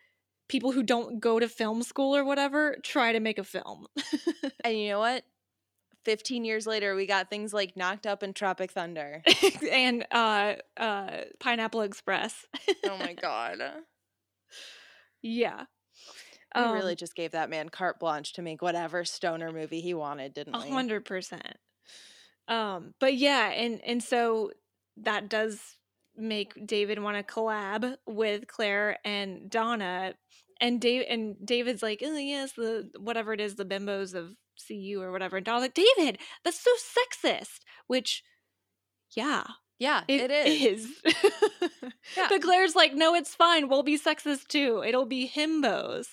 [0.47, 3.87] people who don't go to film school or whatever try to make a film.
[4.63, 5.23] And you know what?
[6.05, 9.21] 15 years later, we got things like Knocked Up and Tropic Thunder.
[9.71, 12.45] and uh uh Pineapple Express.
[12.85, 13.61] oh my God.
[15.21, 15.65] yeah.
[16.55, 19.93] We Um, really just gave that man carte blanche to make whatever stoner movie he
[19.93, 20.69] wanted, didn't we?
[20.69, 21.57] hundred percent.
[22.47, 24.51] Um, but yeah, and and so
[24.97, 25.77] that does
[26.15, 30.15] make David want to collab with Claire and Donna,
[30.59, 34.35] and Dave and David's like, oh yes, the whatever it is, the bimbos of
[34.67, 35.37] CU or whatever.
[35.37, 37.59] And Donna's like, David, that's so sexist.
[37.87, 38.23] Which,
[39.15, 39.43] yeah,
[39.77, 40.87] Yeah, it is.
[42.17, 42.25] Yeah.
[42.27, 43.69] But Claire's like, no, it's fine.
[43.69, 44.83] We'll be sexist too.
[44.85, 46.07] It'll be himbos.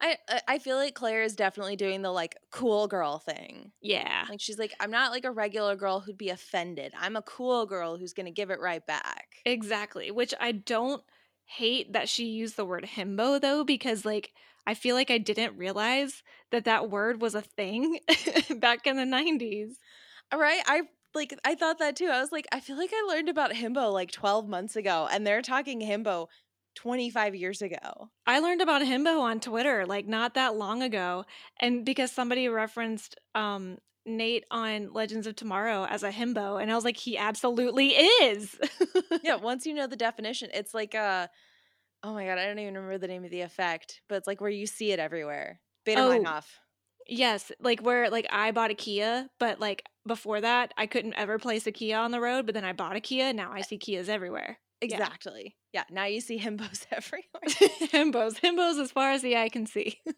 [0.00, 3.72] I I- I feel like Claire is definitely doing the like cool girl thing.
[3.80, 4.24] Yeah.
[4.28, 6.92] Like she's like, I'm not like a regular girl who'd be offended.
[6.98, 9.36] I'm a cool girl who's gonna give it right back.
[9.44, 10.10] Exactly.
[10.10, 11.02] Which I don't
[11.44, 14.32] hate that she used the word himbo though, because like
[14.66, 17.98] I feel like I didn't realize that that word was a thing
[18.56, 19.72] back in the 90s.
[20.32, 20.82] All uh, right, I
[21.14, 22.06] like I thought that too.
[22.06, 25.26] I was like, I feel like I learned about himbo like 12 months ago, and
[25.26, 26.28] they're talking himbo
[26.82, 28.08] 25 years ago.
[28.26, 31.24] I learned about himbo on Twitter like not that long ago
[31.60, 33.76] and because somebody referenced um
[34.06, 38.58] Nate on Legends of Tomorrow as a himbo and I was like he absolutely is.
[39.22, 41.26] yeah, once you know the definition, it's like uh
[42.02, 44.40] oh my god, I don't even remember the name of the effect, but it's like
[44.40, 45.60] where you see it everywhere.
[45.86, 46.18] Baader Oh.
[46.18, 46.44] Meinhof.
[47.06, 51.38] Yes, like where like I bought a Kia, but like before that I couldn't ever
[51.38, 53.60] place a Kia on the road, but then I bought a Kia, and now I
[53.60, 54.58] see Kias everywhere.
[54.82, 54.96] Yeah.
[54.96, 55.56] Exactly.
[55.72, 55.84] Yeah.
[55.90, 57.20] now you see himbos everywhere.
[57.92, 59.98] himbos, himbos as far as the eye can see.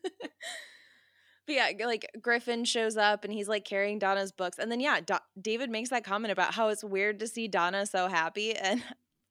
[1.44, 4.58] But yeah, like Griffin shows up and he's like carrying Donna's books.
[4.60, 7.84] And then, yeah, Do- David makes that comment about how it's weird to see Donna
[7.84, 8.54] so happy.
[8.54, 8.80] And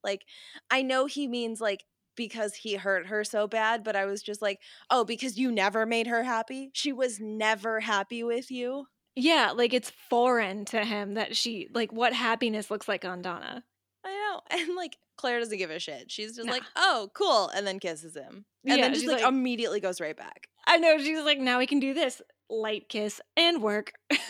[0.04, 0.26] like,
[0.70, 1.86] I know he means like
[2.18, 4.60] because he hurt her so bad, but I was just like,
[4.90, 6.70] oh, because you never made her happy?
[6.74, 8.88] She was never happy with you?
[9.16, 13.64] yeah, like it's foreign to him that she like what happiness looks like on Donna.
[14.06, 14.42] I know.
[14.60, 16.12] And like, Claire doesn't give a shit.
[16.12, 16.54] She's just Nah.
[16.54, 17.50] like, oh, cool.
[17.50, 18.46] And then kisses him.
[18.66, 20.48] And Yeah, then just like, like- immediately goes right back.
[20.68, 23.94] I know she's like now we can do this light kiss and work.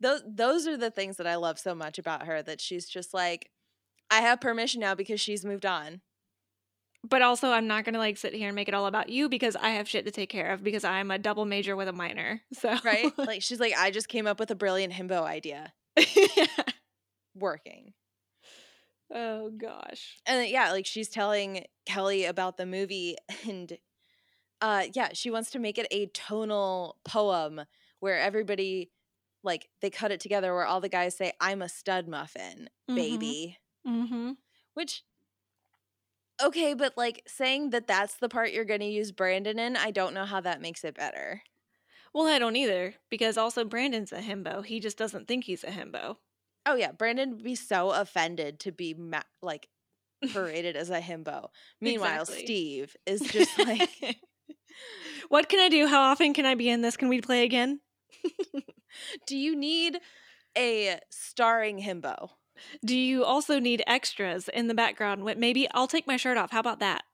[0.00, 3.12] those those are the things that I love so much about her that she's just
[3.12, 3.50] like
[4.10, 6.00] I have permission now because she's moved on.
[7.04, 9.28] but also I'm not going to like sit here and make it all about you
[9.28, 11.92] because I have shit to take care of because I'm a double major with a
[11.92, 12.40] minor.
[12.54, 13.12] So Right?
[13.18, 15.72] like she's like I just came up with a brilliant himbo idea.
[17.40, 17.94] Working.
[19.12, 20.18] oh gosh.
[20.26, 23.16] And yeah, like she's telling Kelly about the movie
[23.48, 23.76] and
[24.60, 27.62] uh yeah, she wants to make it a tonal poem
[28.00, 28.90] where everybody
[29.42, 32.94] like they cut it together where all the guys say I'm a stud muffin, Mhm.
[32.94, 33.58] baby.
[33.86, 34.36] Mhm.
[34.74, 35.02] Which,
[36.42, 39.90] okay, but like saying that that's the part you're going to use Brandon in, I
[39.90, 41.42] don't know how that makes it better.
[42.14, 44.64] Well, I don't either because also Brandon's a himbo.
[44.64, 46.18] He just doesn't think he's a himbo.
[46.66, 49.68] Oh, yeah, Brandon would be so offended to be ma- like
[50.32, 51.48] paraded as a himbo.
[51.80, 52.44] Meanwhile, Exactly.
[52.44, 53.90] Steve is just like,
[55.28, 55.86] what can I do?
[55.86, 56.96] How often can I be in this?
[56.96, 57.80] Can we play again?
[59.26, 59.98] do you need
[60.56, 62.30] a starring himbo?
[62.84, 65.24] Do you also need extras in the background?
[65.24, 66.50] What maybe I'll take my shirt off.
[66.50, 67.04] How about that?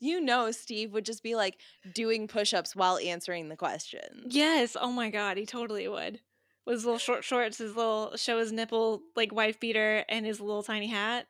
[0.00, 1.58] You know, Steve would just be like
[1.92, 4.26] doing push ups while answering the questions.
[4.34, 4.76] yes.
[4.80, 6.20] Oh my god, he totally would.
[6.66, 10.40] With his little short shorts, his little show his nipple like wife beater, and his
[10.40, 11.26] little tiny hat.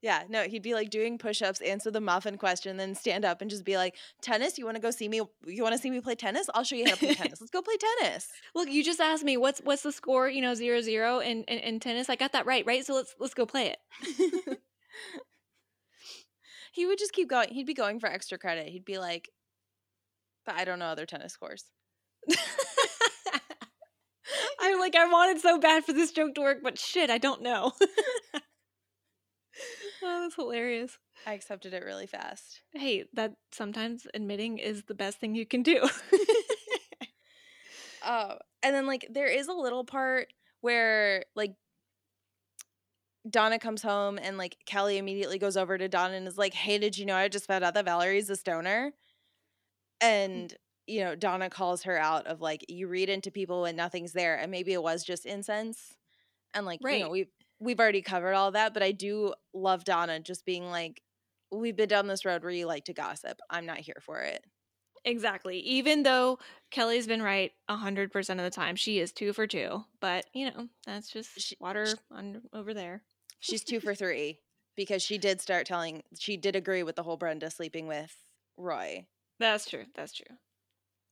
[0.00, 3.50] Yeah, no, he'd be like doing push-ups, answer the muffin question, then stand up and
[3.50, 5.22] just be like, "Tennis, you want to go see me?
[5.44, 6.48] You want to see me play tennis?
[6.54, 7.40] I'll show you how to play tennis.
[7.40, 10.54] Let's go play tennis." Look, you just asked me what's what's the score, you know,
[10.54, 12.08] zero zero in, in, in tennis.
[12.08, 12.84] I got that right, right?
[12.86, 14.58] So let's let's go play it.
[16.72, 17.48] he would just keep going.
[17.48, 18.68] He'd be going for extra credit.
[18.68, 19.30] He'd be like,
[20.46, 21.64] "But I don't know other tennis scores."
[24.60, 27.42] I'm like, I wanted so bad for this joke to work, but shit, I don't
[27.42, 27.72] know.
[27.80, 28.40] oh,
[30.02, 30.98] that's hilarious.
[31.26, 32.62] I accepted it really fast.
[32.72, 35.88] Hey, that sometimes admitting is the best thing you can do.
[38.04, 41.54] Oh, and then like there is a little part where like
[43.28, 46.78] Donna comes home and like Kelly immediately goes over to Donna and is like, "Hey,
[46.78, 48.92] did you know I just found out that Valerie's a stoner?"
[50.02, 50.06] Mm.
[50.06, 50.56] And
[50.88, 54.36] you know, Donna calls her out of like you read into people when nothing's there,
[54.36, 55.94] and maybe it was just incense.
[56.54, 57.30] And like you know, we've
[57.60, 61.02] we've already covered all that, but I do love Donna just being like,
[61.52, 63.38] "We've been down this road where you like to gossip.
[63.50, 64.44] I'm not here for it."
[65.04, 65.58] exactly.
[65.60, 66.38] Even though
[66.70, 69.84] Kelly's been right 100% of the time, she is two for two.
[70.00, 73.02] But, you know, that's just She- water sh- on, over there.
[73.40, 74.40] She's two for three
[74.76, 76.02] because she did start telling.
[76.18, 78.14] She did agree with the whole Brenda sleeping with
[78.56, 79.06] Roy.
[79.38, 79.84] That's true.
[79.94, 80.36] That's true.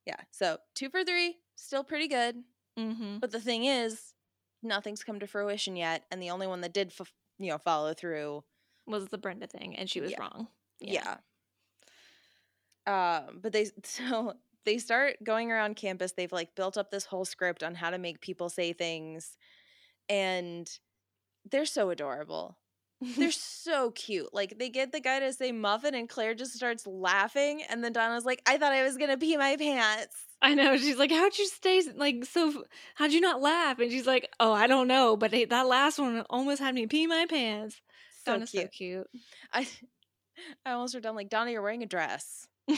[0.06, 2.36] Yeah, so two for three, still pretty good.
[2.78, 3.18] Mm-hmm.
[3.18, 4.14] But the thing is,
[4.62, 7.92] nothing's come to fruition yet, and the only one that did, f- you know, follow
[7.94, 8.44] through.
[8.86, 10.20] Was the Brenda thing, and she was Yeah.
[10.20, 10.46] wrong.
[10.80, 11.16] Yeah.
[12.86, 14.34] Um, but they so
[14.64, 16.12] they start going around campus.
[16.12, 19.36] They've like built up this whole script on how to make people say things,
[20.08, 20.70] and
[21.50, 22.58] they're so adorable.
[23.00, 24.32] They're so cute.
[24.32, 27.92] Like they get the guy to say muffin and Claire just starts laughing and then
[27.92, 30.14] Donna's like, I thought I was gonna pee my pants.
[30.42, 30.76] I know.
[30.76, 32.64] She's like, "How'd you stay like so?
[32.94, 35.98] How'd you not laugh?" And she's like, "Oh, I don't know, but it, that last
[35.98, 37.80] one almost had me pee my pants."
[38.24, 38.64] So Donna's cute.
[38.64, 39.06] so cute.
[39.52, 39.66] I
[40.66, 42.46] I almost wrote down like Donna, you're wearing a dress.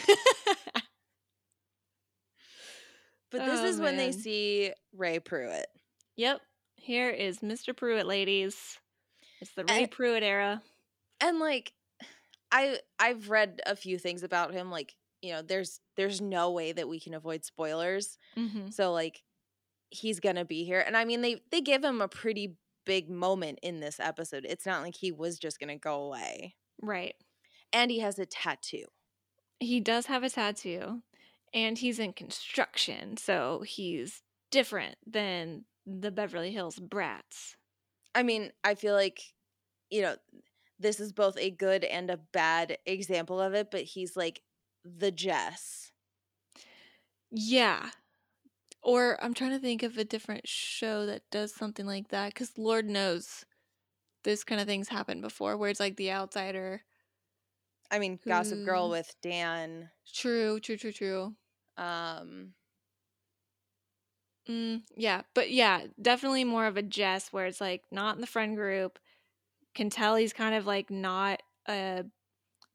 [3.31, 5.67] But this Oh, is when they see Ray Pruitt.
[6.17, 6.41] yep.
[6.77, 7.77] Here is Mr.
[7.77, 8.79] Pruitt, ladies.
[9.41, 10.63] It's the Ray And- Pruitt era.
[11.21, 11.73] And like
[12.53, 16.73] I I've read a few things about him like, you know, there's there's no way
[16.73, 18.17] that we can avoid spoilers.
[18.37, 18.71] Mm-hmm.
[18.71, 19.23] So like
[19.91, 20.81] he's going to be here.
[20.81, 22.55] And I mean they they give him a pretty
[22.87, 24.47] big moment in this episode.
[24.49, 26.55] It's not like he was just going to go away.
[26.81, 27.15] Right.
[27.73, 28.85] And he has a tattoo.
[29.61, 31.03] He does have a tattoo,
[31.53, 37.57] and he's in construction, so he's different than the Beverly Hills brats.
[38.15, 39.21] I mean, I feel like,
[39.91, 40.17] you know,
[40.79, 44.43] this is both a good and a bad example of it, but he's like
[44.85, 45.93] the Jess.
[47.31, 47.91] Yeah.
[48.83, 52.57] Or I'm trying to think of a different show that does something like that because
[52.57, 53.45] Lord knows
[54.25, 56.83] this kind of things happened before where it's like the outsider.
[57.91, 59.91] I mean, Gossip Girl with Dan.
[60.13, 61.35] True, true, true, true.
[61.77, 62.53] Um,
[64.51, 68.27] Mm, yeah, but yeah, definitely more of a Jess where it's like not in the
[68.27, 68.99] friend group.
[69.75, 72.05] Can tell he's kind of like not a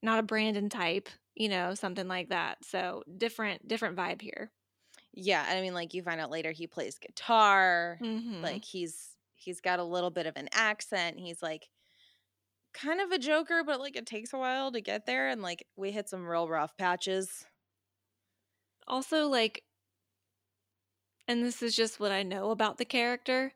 [0.01, 2.63] not a Brandon type, you know, something like that.
[2.65, 4.51] So different different vibe here.
[5.13, 7.97] yeah, I mean, like you find out later he plays guitar.
[8.01, 8.41] Mm-hmm.
[8.43, 11.19] Like he's he's got a little bit of an accent.
[11.19, 11.69] He's like
[12.73, 15.65] kind of a joker, but like it takes a while to get there, and like
[15.75, 17.45] we hit some real rough patches.
[18.87, 19.63] also like
[21.27, 23.53] and this is just what I know about the character.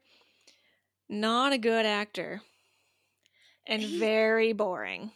[1.09, 2.41] Not a good actor.
[3.65, 5.11] And He- very boring.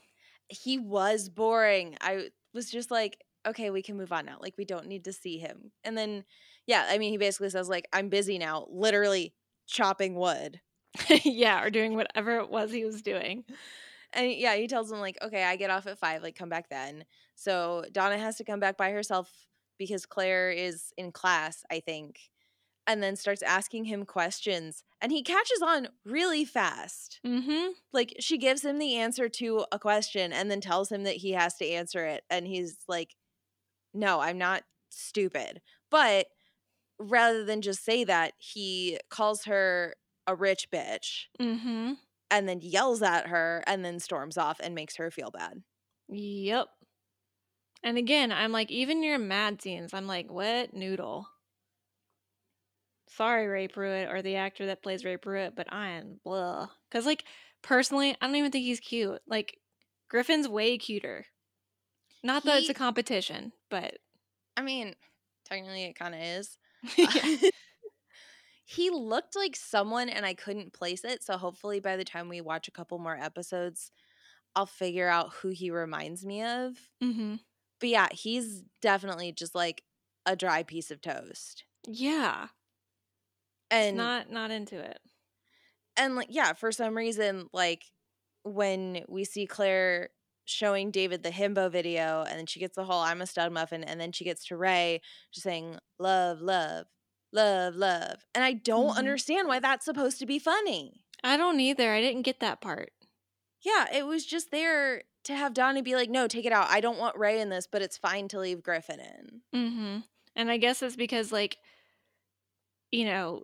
[0.49, 1.97] He was boring.
[2.01, 4.37] I was just like, okay, we can move on now.
[4.41, 5.71] Like we don't need to see him.
[5.83, 6.25] And then,
[6.67, 9.33] yeah, I mean, he basically says like, I'm busy now, literally
[9.67, 10.59] chopping wood.
[11.23, 13.45] yeah, or doing whatever it was he was doing.
[14.13, 16.69] And yeah, he tells him like, okay, I get off at five, like come back
[16.69, 17.05] then.
[17.35, 19.31] So Donna has to come back by herself
[19.77, 22.19] because Claire is in class, I think,
[22.91, 27.19] and then starts asking him questions, and he catches on really fast.
[27.25, 27.69] Mm-hmm.
[27.93, 31.31] Like she gives him the answer to a question, and then tells him that he
[31.31, 33.15] has to answer it, and he's like,
[33.93, 36.27] "No, I'm not stupid." But
[36.99, 39.95] rather than just say that, he calls her
[40.27, 41.93] a rich bitch Mm-hmm.
[42.29, 45.63] and then yells at her and then storms off and makes her feel bad.
[46.09, 46.67] Yep.
[47.83, 51.27] And again, I'm like, even your mad scenes, I'm like, what noodle?
[53.12, 56.70] Sorry, Ray Pruitt, or the actor that plays Ray Pruitt, but I am blah.
[56.89, 57.26] Because, like,
[57.62, 59.22] personally, I don't even think he's cute.
[59.28, 59.59] Like,
[60.09, 61.26] Griffin's way cuter.
[62.24, 63.97] Not that it's a competition, but
[64.57, 64.95] I mean,
[65.45, 66.57] technically it kind of is.
[68.66, 71.24] he looked like someone and I couldn't place it.
[71.24, 73.91] So hopefully by the time we watch a couple more episodes,
[74.55, 76.78] I'll figure out who he reminds me of.
[77.01, 77.36] hmm
[77.80, 79.84] But yeah, he's definitely just like
[80.26, 81.66] a dry piece of toast.
[81.88, 82.47] yeah.
[83.72, 84.99] And not not into it.
[85.97, 87.84] and like yeah, for some reason like
[88.43, 90.09] when we see Claire
[90.45, 93.84] showing David the himbo video and then she gets the whole I'm a stud muffin
[93.84, 95.01] and then she gets to Ray
[95.34, 96.88] just saying love, love,
[97.32, 98.26] love, love.
[98.36, 98.97] And I don't Mhm.
[98.97, 101.05] understand why that's supposed to be funny.
[101.24, 101.91] I don't either.
[101.93, 102.91] I didn't get that part.
[103.63, 106.67] Yeah, it was just there to have Donnie be like, no, take it out.
[106.69, 109.41] I don't want Ray in this, but it's fine to leave Griffin in.
[109.53, 109.99] Mm-hmm.
[110.36, 111.57] And I guess it's because, like,
[112.91, 113.43] you know,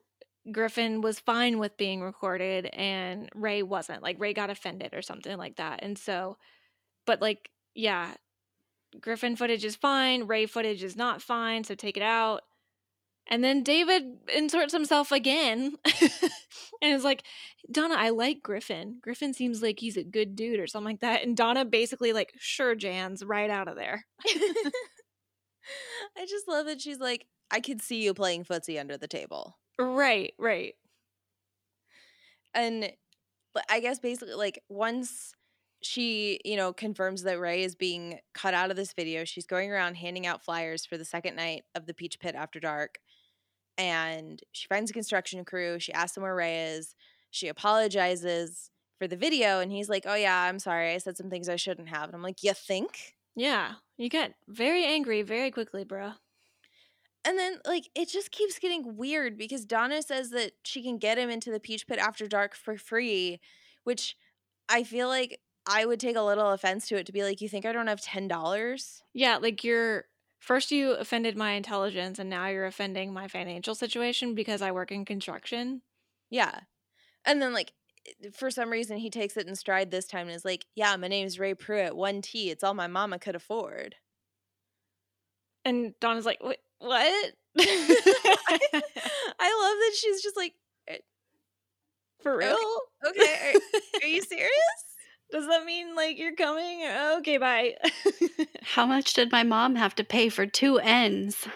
[0.52, 4.04] Griffin was fine with being recorded and Ray wasn't.
[4.04, 5.80] Like, Ray got offended or something like that.
[5.84, 6.38] And so,
[7.06, 8.14] but like, yeah,
[9.00, 10.24] Griffin footage is fine.
[10.24, 11.64] Ray footage is not fine.
[11.64, 12.42] So take it out.
[13.30, 15.76] And then David inserts himself again
[16.82, 17.24] and is like,
[17.70, 19.00] Donna, I like Griffin.
[19.02, 21.24] Griffin seems like he's a good dude or something like that.
[21.24, 24.06] And Donna basically, like, sure, Jan's right out of there.
[26.18, 29.58] I just love that she's like, I could see you playing footsie under the table.
[29.80, 30.76] Right, right.
[32.54, 32.92] and
[33.70, 35.34] I guess basically like once
[35.82, 39.72] she, you know, confirms that Ray is being cut out of this video, she's going
[39.72, 43.00] around handing out flyers for the second night of the Peach Pit after dark.
[43.78, 45.80] And she finds a construction crew.
[45.80, 46.96] She asks them where Ray is.
[47.32, 50.94] She apologizes for the video, and he's like, "Oh yeah, I'm sorry.
[50.94, 54.36] I said some things I shouldn't have." And I'm like, "You think?" Yeah, you get
[54.48, 56.16] very angry very quickly, bruh.
[57.28, 61.18] And then like it just keeps getting weird because Donna says that she can get
[61.18, 63.42] him into the Peach Pit after dark for free,
[63.84, 64.16] which
[64.70, 67.50] I feel like I would take a little offense to it to be like, you
[67.50, 69.04] think I don't have ten dollars?
[69.14, 70.06] Yeah, like you're
[70.40, 74.94] first you offended my intelligence and now you're offending my financial situation because I work
[74.94, 75.82] in construction.
[76.30, 76.62] Yeah.
[77.26, 77.74] And then like
[78.34, 81.10] for some reason he takes it in stride this time and is like, Yeah, my
[81.10, 82.52] name's Ray Pruitt, one T.
[82.52, 83.96] It's all my mama could afford.
[85.66, 86.60] And Donna's like, "What?
[86.80, 90.54] What?" I love that she's just like,
[90.88, 90.98] eh
[92.22, 92.56] For real?
[92.58, 93.54] Oh, okay.
[93.54, 94.52] Are, are you serious?
[95.32, 96.84] Does that mean like you're coming?
[97.18, 97.76] Okay, bye.
[98.64, 101.48] How much did my mom have to pay for two ends?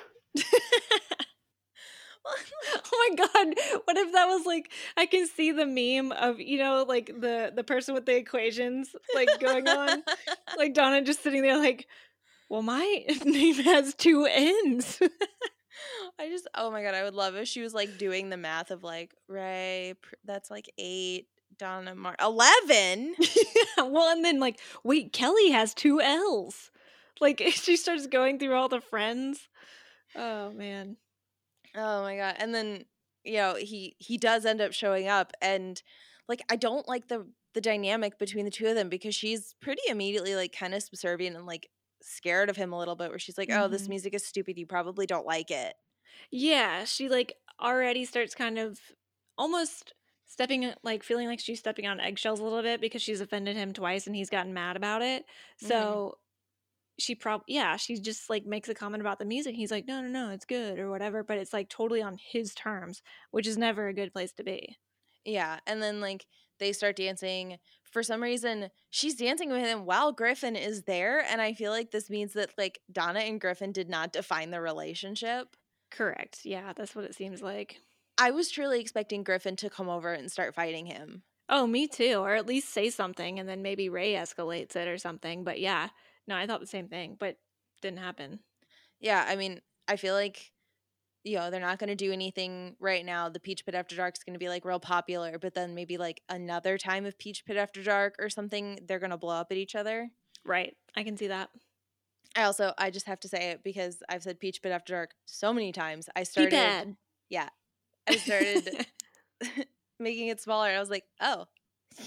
[2.26, 3.56] oh my god
[3.86, 7.52] what if that was like i can see the meme of you know like the
[7.56, 10.04] the person with the equations like going on
[10.58, 11.88] like donna just sitting there like
[12.52, 15.00] well my name has two ends
[16.20, 18.70] I just, oh my god, I would love if she was like doing the math
[18.70, 21.28] of like Ray, that's like eight,
[21.58, 23.16] Donna Mar, eleven.
[23.78, 26.70] well and then like wait kelly has two l's
[27.20, 29.48] like she starts going through all the friends
[30.16, 30.98] oh man
[31.76, 32.36] Oh my god!
[32.38, 32.86] And then
[33.24, 35.82] you know he he does end up showing up, and
[36.28, 39.82] like I don't like the the dynamic between the two of them because she's pretty
[39.90, 41.70] immediately like kind of subservient and like
[42.04, 43.10] scared of him a little bit.
[43.10, 43.90] Where she's like, "Oh, this Mhm.
[43.90, 44.58] music is stupid.
[44.58, 45.76] You probably don't like it."
[46.32, 48.80] Yeah, she like already starts kind of
[49.38, 49.94] almost
[50.26, 53.74] stepping like feeling like she's stepping on eggshells a little bit because she's offended him
[53.74, 55.26] twice and he's gotten mad about it.
[55.62, 56.02] Mhm.
[56.02, 56.20] So
[57.00, 59.56] she probably yeah, she just like makes a comment about the music.
[59.56, 62.56] He's like, "No, no, no, it's good" or whatever, but it's like totally on his
[62.56, 64.78] terms, which is never a good place to be.
[65.26, 66.26] Yeah, and then like
[66.60, 67.60] they start dancing.
[67.92, 71.92] For some reason, she's dancing with him while Griffin is there, and I feel like
[71.92, 75.56] this means that like Donna and Griffin did not define the relationship.
[75.92, 76.40] Correct.
[76.44, 77.82] Yeah, that's what it seems like.
[78.18, 81.24] I was truly expecting Griffin to come over and start fighting him.
[81.50, 84.98] Oh, me too, or at least say something and then maybe Ray escalates it or
[84.98, 85.44] something.
[85.44, 85.90] But yeah,
[86.28, 87.38] no, I thought the same thing, but
[87.82, 88.40] didn't happen.
[89.02, 90.54] Yeah, I mean, I feel like
[91.24, 93.30] you know, they're not going to do anything right now.
[93.30, 95.98] The Peach Pit After Dark is going to be like real popular, but then maybe
[95.98, 99.52] like another time of Peach Pit After Dark or something, they're going to blow up
[99.52, 100.10] at each other.
[100.44, 100.76] Right.
[100.96, 101.50] I can see that.
[102.36, 105.12] I also, I just have to say it because I've said Peach Pit After Dark
[105.26, 106.10] so many times.
[106.16, 106.96] I started,
[107.30, 107.50] yeah,
[108.08, 108.88] I started
[110.00, 110.70] making it smaller.
[110.70, 111.46] and I was like, oh,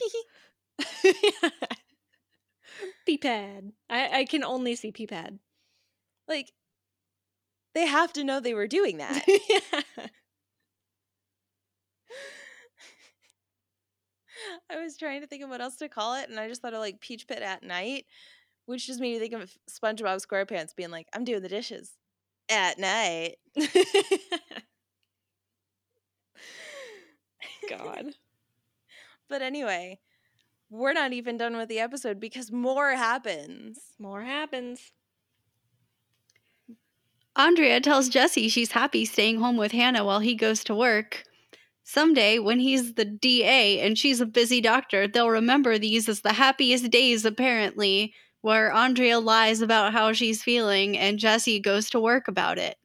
[3.06, 3.72] P-pad.
[3.88, 5.38] I, I can only see P-pad.
[6.26, 6.52] like
[7.74, 9.24] they have to know they were doing that.
[9.26, 10.04] yeah.
[14.70, 16.74] I was trying to think of what else to call it, and I just thought
[16.74, 18.06] of like Peach Pit at night,
[18.66, 21.92] which just made me think of SpongeBob SquarePants being like, "I'm doing the dishes
[22.50, 23.36] at night."
[27.68, 28.14] God.
[29.26, 30.00] But anyway,
[30.68, 33.78] we're not even done with the episode because more happens.
[33.98, 34.92] More happens.
[37.36, 41.24] Andrea tells Jesse she's happy staying home with Hannah while he goes to work.
[41.82, 46.32] Someday, when he's the DA and she's a busy doctor, they'll remember these as the
[46.32, 52.28] happiest days, apparently, where Andrea lies about how she's feeling and Jesse goes to work
[52.28, 52.76] about it.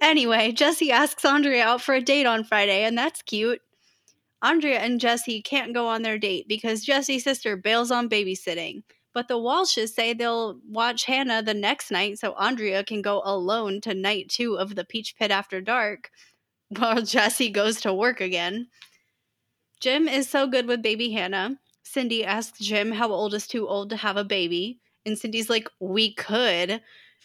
[0.00, 3.60] Anyway, Jesse asks Andrea out for a date on Friday, and that's cute.
[4.42, 8.82] Andrea and Jesse can't go on their date because Jesse's sister bails on babysitting.
[9.14, 13.80] But the Walshes say they'll watch Hannah the next night so Andrea can go alone
[13.82, 16.10] to night two of the Peach Pit After Dark
[16.70, 18.68] while Jesse goes to work again.
[19.80, 21.58] Jim is so good with baby Hannah.
[21.82, 24.78] Cindy asks Jim how old is too old to have a baby.
[25.04, 26.80] And Cindy's like, We could.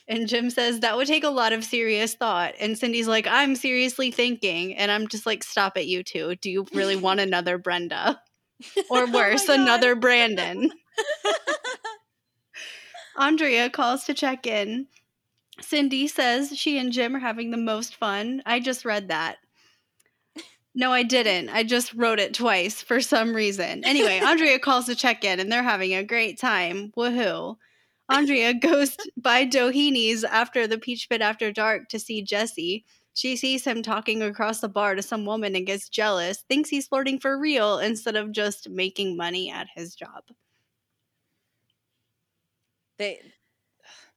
[0.09, 2.53] And Jim says that would take a lot of serious thought.
[2.59, 4.75] And Cindy's like, I'm seriously thinking.
[4.75, 6.35] And I'm just like, Stop it, you two.
[6.37, 8.21] Do you really want another Brenda?
[8.89, 9.59] Or Oh worse, God.
[9.59, 10.71] another Brandon?
[13.17, 14.87] Andrea calls to check in.
[15.59, 18.43] Cindy says she and Jim are having the most fun.
[18.45, 19.37] I just read that.
[20.75, 21.49] No, I didn't.
[21.49, 23.83] I just wrote it twice for some reason.
[23.83, 26.91] Anyway, Andrea calls to check in and they're having a great time.
[26.95, 27.57] Woohoo.
[28.09, 32.85] Andrea goes by Doheni's after the Peach Pit After Dark to see Jesse.
[33.15, 36.87] She sees him talking across the bar to some woman and gets jealous, thinks he's
[36.87, 40.23] flirting for real instead of just making money at his job.
[42.97, 43.21] They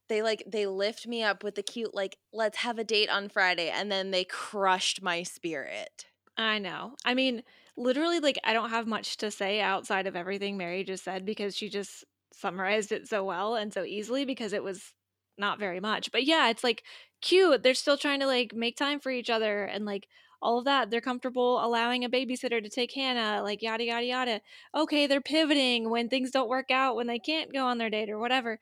[0.09, 3.29] they like they lift me up with the cute like let's have a date on
[3.29, 6.05] Friday and then they crushed my spirit.
[6.37, 6.95] I know.
[7.05, 7.43] I mean,
[7.77, 11.55] literally, like, I don't have much to say outside of everything Mary just said because
[11.55, 12.03] she just
[12.33, 14.93] summarized it so well and so easily because it was
[15.37, 16.11] not very much.
[16.11, 16.83] But yeah, it's like
[17.21, 17.63] cute.
[17.63, 20.07] They're still trying to like make time for each other and like
[20.41, 20.89] all of that.
[20.89, 24.41] They're comfortable allowing a babysitter to take Hannah, like yada, yada, yada.
[24.75, 28.09] Okay, they're pivoting when things don't work out, when they can't go on their date
[28.09, 28.59] or whatever.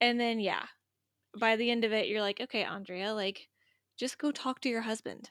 [0.00, 0.64] And then, yeah,
[1.38, 3.48] by the end of it, you're like, okay, Andrea, like,
[3.98, 5.30] just go talk to your husband.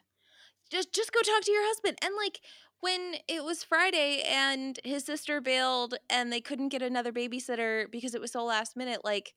[0.70, 1.96] Just just go talk to your husband.
[2.02, 2.40] And like
[2.80, 8.14] when it was Friday and his sister bailed and they couldn't get another babysitter because
[8.14, 9.32] it was so last minute, like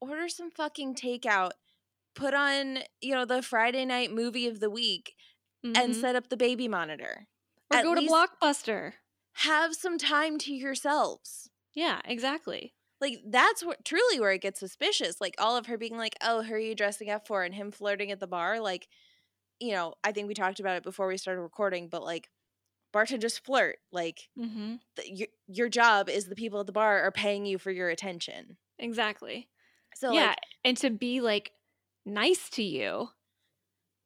[0.00, 1.50] order some fucking takeout.
[2.14, 5.14] Put on, you know, the Friday night movie of the week
[5.62, 6.00] and Mhm.
[6.00, 7.26] set up the baby monitor.
[7.70, 8.94] or at go to Blockbuster.
[9.34, 11.50] Have some time to yourselves.
[11.74, 12.74] Yeah, exactly.
[13.00, 15.20] Like that's what truly where it gets suspicious.
[15.20, 17.70] Like all of her being like, "Oh, who are you dressing up for?" and him
[17.70, 18.60] flirting at the bar.
[18.60, 18.88] Like,
[19.60, 22.28] you know, I think we talked about it before we started recording, but like,
[22.92, 23.78] bartenders just flirt.
[23.92, 24.76] Like, mm-hmm.
[24.96, 27.88] th- your your job is the people at the bar are paying you for your
[27.88, 28.56] attention.
[28.78, 29.48] Exactly.
[29.94, 31.52] So yeah, like, and to be like
[32.04, 33.10] nice to you.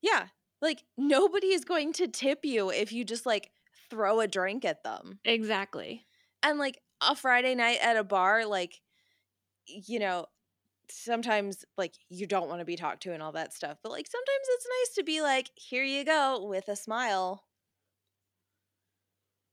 [0.02, 0.26] yeah,
[0.64, 3.50] like nobody is going to tip you if you just like
[3.90, 5.20] throw a drink at them.
[5.24, 6.06] Exactly.
[6.42, 8.80] and like a Friday night at a bar, like
[9.66, 10.26] you know,
[10.90, 14.06] sometimes like you don't want to be talked to and all that stuff, but like
[14.06, 17.44] sometimes it's nice to be like, here you go with a smile.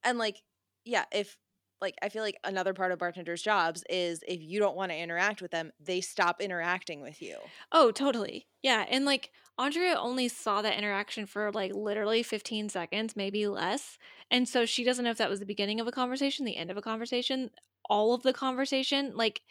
[0.03, 0.41] And like,
[0.85, 1.37] yeah, if
[1.81, 4.97] like I feel like another part of bartenders' jobs is if you don't want to
[4.97, 7.37] interact with them, they stop interacting with you.
[7.71, 8.47] Oh, totally.
[8.61, 13.97] Yeah, and like Andrea only saw that interaction for like literally 15 seconds, maybe less.
[14.29, 16.71] And so she doesn't know if that was the beginning of a conversation, the end
[16.71, 17.49] of a conversation,
[17.89, 19.13] all of the conversation.
[19.15, 19.41] Like,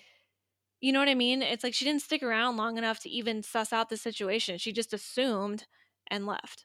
[0.81, 1.43] you know what I mean?
[1.43, 4.59] It's like she didn't stick around long enough to even suss out the situation.
[4.59, 5.67] She just assumed
[6.11, 6.65] and left.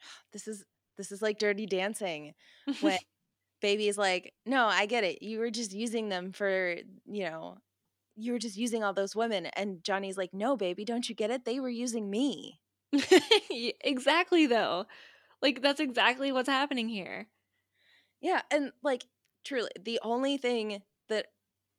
[0.32, 0.64] This is
[0.96, 2.34] this is like dirty dancing.
[2.80, 2.98] when
[3.64, 5.22] baby is like, no, I get it.
[5.22, 6.76] You were just using them for,
[7.06, 7.56] you know,
[8.14, 9.46] you were just using all those women.
[9.46, 11.46] And Johnny's like, no, baby, don't you get it?
[11.46, 12.60] They were using me.
[13.50, 14.84] Exactly, though.
[15.40, 17.28] Like, that's exactly what's happening here.
[18.20, 18.42] Yeah.
[18.50, 19.04] And like,
[19.46, 21.28] truly, the only thing that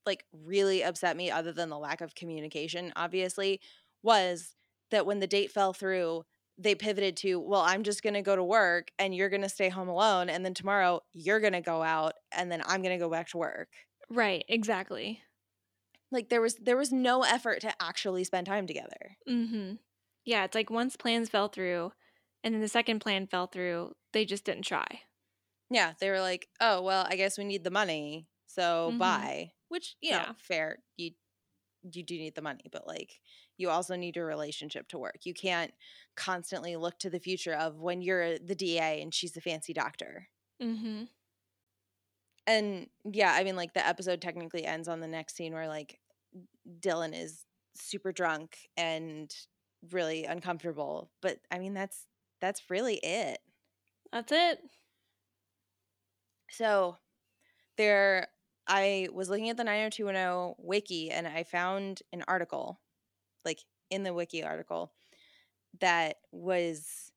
[0.07, 3.61] like really upset me, other than the lack of communication, obviously,
[4.01, 4.55] was
[4.89, 6.23] that when the date fell through,
[6.57, 9.49] they pivoted to, well, I'm just going to go to work and you're going to
[9.49, 10.29] stay home alone.
[10.29, 13.29] And then tomorrow you're going to go out and then I'm going to go back
[13.29, 13.69] to work.
[14.09, 15.21] Right, exactly.
[16.11, 19.73] like there was there was no effort to actually spend time together hmm
[20.25, 21.91] Yeah, it's like once plans fell through
[22.43, 25.01] and then the second plan fell through, they just didn't try.
[25.69, 28.97] yeah they were like oh well i guess we need the money so Mhm.
[28.97, 30.33] bye which you know Yeah.
[30.37, 31.11] fair you
[31.91, 33.19] you do need the money but like
[33.57, 35.19] you also need your relationship to work.
[35.23, 35.71] You can't
[36.15, 40.27] constantly look to the future of when you're the da and she's the fancy doctor.
[40.61, 41.03] Hmm
[42.47, 45.99] and yeah i mean like the episode technically ends on the next scene where like
[46.79, 47.43] dylan is
[47.75, 49.33] super drunk and
[49.91, 52.05] really uncomfortable but i mean that's
[52.41, 53.39] that's really it.
[54.11, 54.59] That's it.
[56.51, 56.97] So
[57.77, 58.27] there
[58.67, 62.79] I was looking at the 90210 wiki and I found an article
[63.43, 63.59] like
[63.91, 64.91] in the wiki article
[65.79, 67.11] that was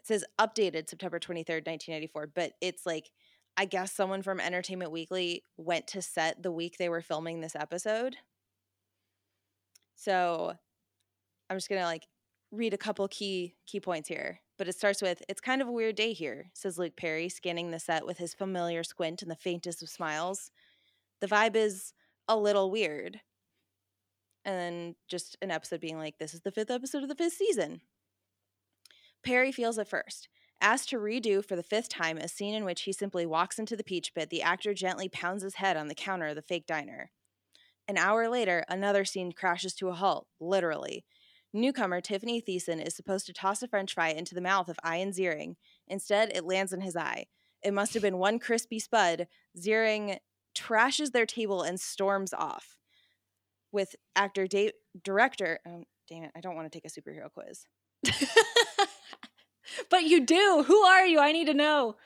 [0.00, 3.10] it says updated September 23rd, 1994, but it's like
[3.56, 7.56] I guess someone from Entertainment Weekly went to set the week they were filming this
[7.56, 8.14] episode.
[9.96, 10.54] So
[11.50, 12.06] I'm just going to like
[12.52, 14.40] read a couple key key points here.
[14.58, 17.72] But it starts with It's kind of a weird day here, says Luke Perry, scanning
[17.72, 20.52] the set with his familiar squint and the faintest of smiles.
[21.20, 21.92] The vibe is
[22.26, 23.20] a little weird.
[24.44, 27.34] And then just an episode being like, This is the fifth episode of the fifth
[27.34, 27.80] season.
[29.24, 30.28] Perry feels it first.
[30.60, 33.76] Asked to redo for the fifth time a scene in which he simply walks into
[33.76, 36.66] the peach pit, the actor gently pounds his head on the counter of the fake
[36.66, 37.10] diner.
[37.86, 41.04] An hour later, another scene crashes to a halt, literally.
[41.52, 45.12] Newcomer Tiffani Thiessen is supposed to toss a french fry into the mouth of Ian
[45.12, 45.54] Ziering.
[45.86, 47.26] Instead, it lands in his eye.
[47.62, 49.26] It must have been one crispy spud.
[49.56, 50.18] Ziering
[50.54, 52.76] trashes their table and storms off.
[53.70, 54.72] With actor, da-
[55.04, 57.66] director, um, damn it, I don't want to take a superhero quiz.
[59.90, 60.64] but you do.
[60.66, 61.20] Who are you?
[61.20, 61.96] I need to know.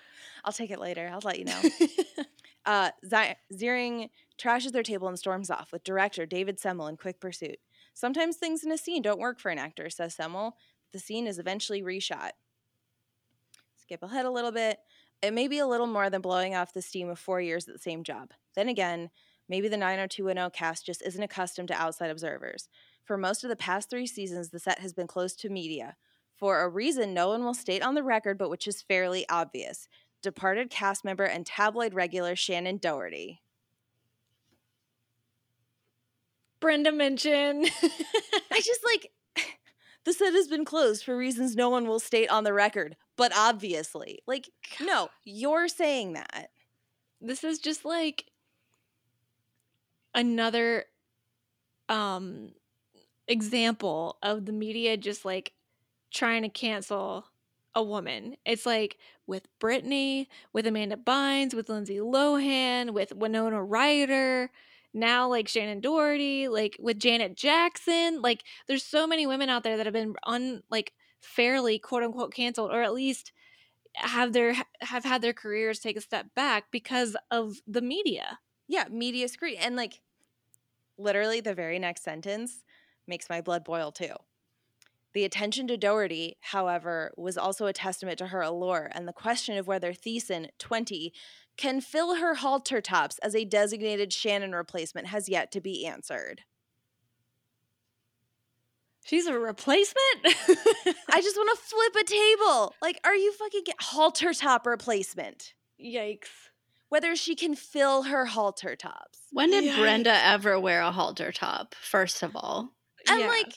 [0.44, 1.09] I'll take it later.
[1.12, 1.60] I'll let you know.
[2.64, 4.09] Uh, Zi- Ziering
[4.40, 7.59] trashes their table and storms off with director David Semel in quick pursuit.
[7.94, 10.56] Sometimes things in a scene don't work for an actor, says Semel.
[10.93, 12.31] The scene is eventually reshot.
[13.77, 14.78] Skip ahead a little bit.
[15.23, 17.74] It may be a little more than blowing off the steam of four years at
[17.74, 18.32] the same job.
[18.57, 19.11] Then again,
[19.49, 22.69] maybe the 90210 cast just isn't accustomed to outside observers.
[23.05, 25.97] For most of the past three seasons, the set has been closed to media.
[26.36, 29.89] For a reason no one will state on the record, but which is fairly obvious
[30.23, 33.43] departed cast member and tabloid regular Shannen Doherty.
[36.61, 37.66] Brenda Minchin.
[38.53, 39.11] I just like
[40.04, 43.32] the set has been closed for reasons no one will state on the record, but
[43.36, 44.20] obviously.
[44.26, 44.50] Like,
[44.80, 46.50] no, you're saying that.
[47.20, 48.24] This is just like
[50.14, 50.84] another
[51.88, 52.50] um
[53.28, 55.52] example of the media just like
[56.12, 57.24] trying to cancel
[57.74, 58.36] a woman.
[58.44, 64.50] It's like with Britney, with Amanda Bynes, with Lindsay Lohan, with Winona Ryder,
[64.94, 68.20] now like Shannen Doherty, like with Janet Jackson.
[68.23, 72.35] Like there's so many women out there that have been un like fairly quote unquote
[72.35, 73.32] canceled or at least
[73.94, 78.39] have their have had their careers take a step back because of the media.
[78.69, 79.56] Yeah, media screen.
[79.60, 80.01] And like
[80.98, 82.64] literally the very next sentence
[83.06, 84.14] makes my blood boil too.
[85.14, 89.59] The attention to Doherty, however, was also a testament to her allure, and the question
[89.59, 91.12] of whether Thiessen, 20,
[91.56, 96.42] can fill her halter tops as a designated Shannen replacement has yet to be answered.
[99.04, 99.96] She's a replacement?
[100.24, 102.74] I just want to flip a table.
[102.80, 105.54] Like, are you fucking get halter top replacement?
[105.82, 106.28] Yikes.
[106.88, 109.18] Whether she can fill her halter tops.
[109.32, 109.78] When did Yikes.
[109.78, 112.72] Brenda ever wear a halter top, first of all?
[113.08, 113.26] And Yeah.
[113.26, 113.52] like,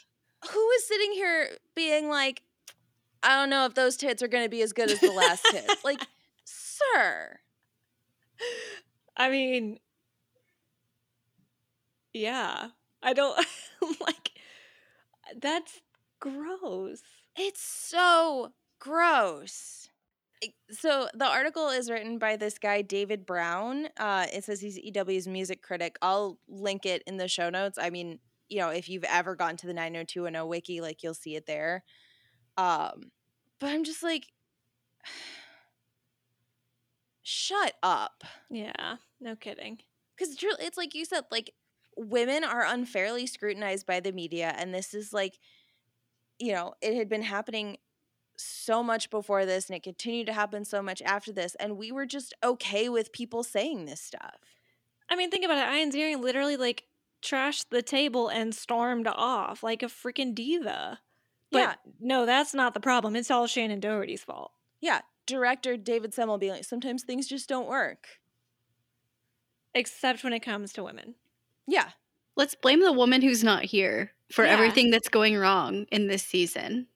[0.51, 2.41] who is sitting here being like,
[3.21, 5.45] I don't know if those tits are going to be as good as the last
[5.45, 5.75] tits?
[5.83, 6.01] Like,
[6.43, 7.39] sir.
[9.17, 9.79] I mean,
[12.13, 12.69] yeah.
[13.03, 13.37] I don't
[14.01, 14.31] like
[15.39, 15.81] that's
[16.19, 17.01] gross.
[17.37, 19.89] It's so gross.
[20.69, 23.87] So the article is written by this guy David Brown.
[23.97, 25.97] Uh, it says he's EW's music critic.
[26.01, 27.77] I'll link it in the show notes.
[27.81, 31.35] I mean, you know, if you've ever gone to the 90210 wiki, like you'll see
[31.35, 31.83] it there.
[32.57, 33.11] Um,
[33.59, 34.27] but I'm just like,
[37.27, 38.23] shut up.
[38.51, 39.79] Yeah, no kidding.
[40.15, 41.51] because truly it's like you said like
[41.97, 45.39] women are unfairly scrutinized by the media and this is like
[46.39, 47.77] you know it had been happening
[48.37, 51.91] so much before this and it continued to happen so much after this and we
[51.91, 54.35] were just okay with people saying this stuff
[55.09, 55.77] I mean, think about it.
[55.77, 56.83] Ian Ziering literally like
[57.21, 60.99] trashed the table and stormed off like a freaking diva.
[61.51, 61.75] But Yeah.
[61.99, 63.15] no, that's not the problem.
[63.15, 64.51] It's all Shannen Doherty's fault.
[64.81, 68.07] yeah director david semel being like sometimes things just don't work
[69.73, 71.15] Except when it comes to women.
[71.67, 71.89] yeah
[72.37, 74.51] Let's blame the woman who's not here for Yeah.
[74.51, 76.87] everything that's going wrong in this season.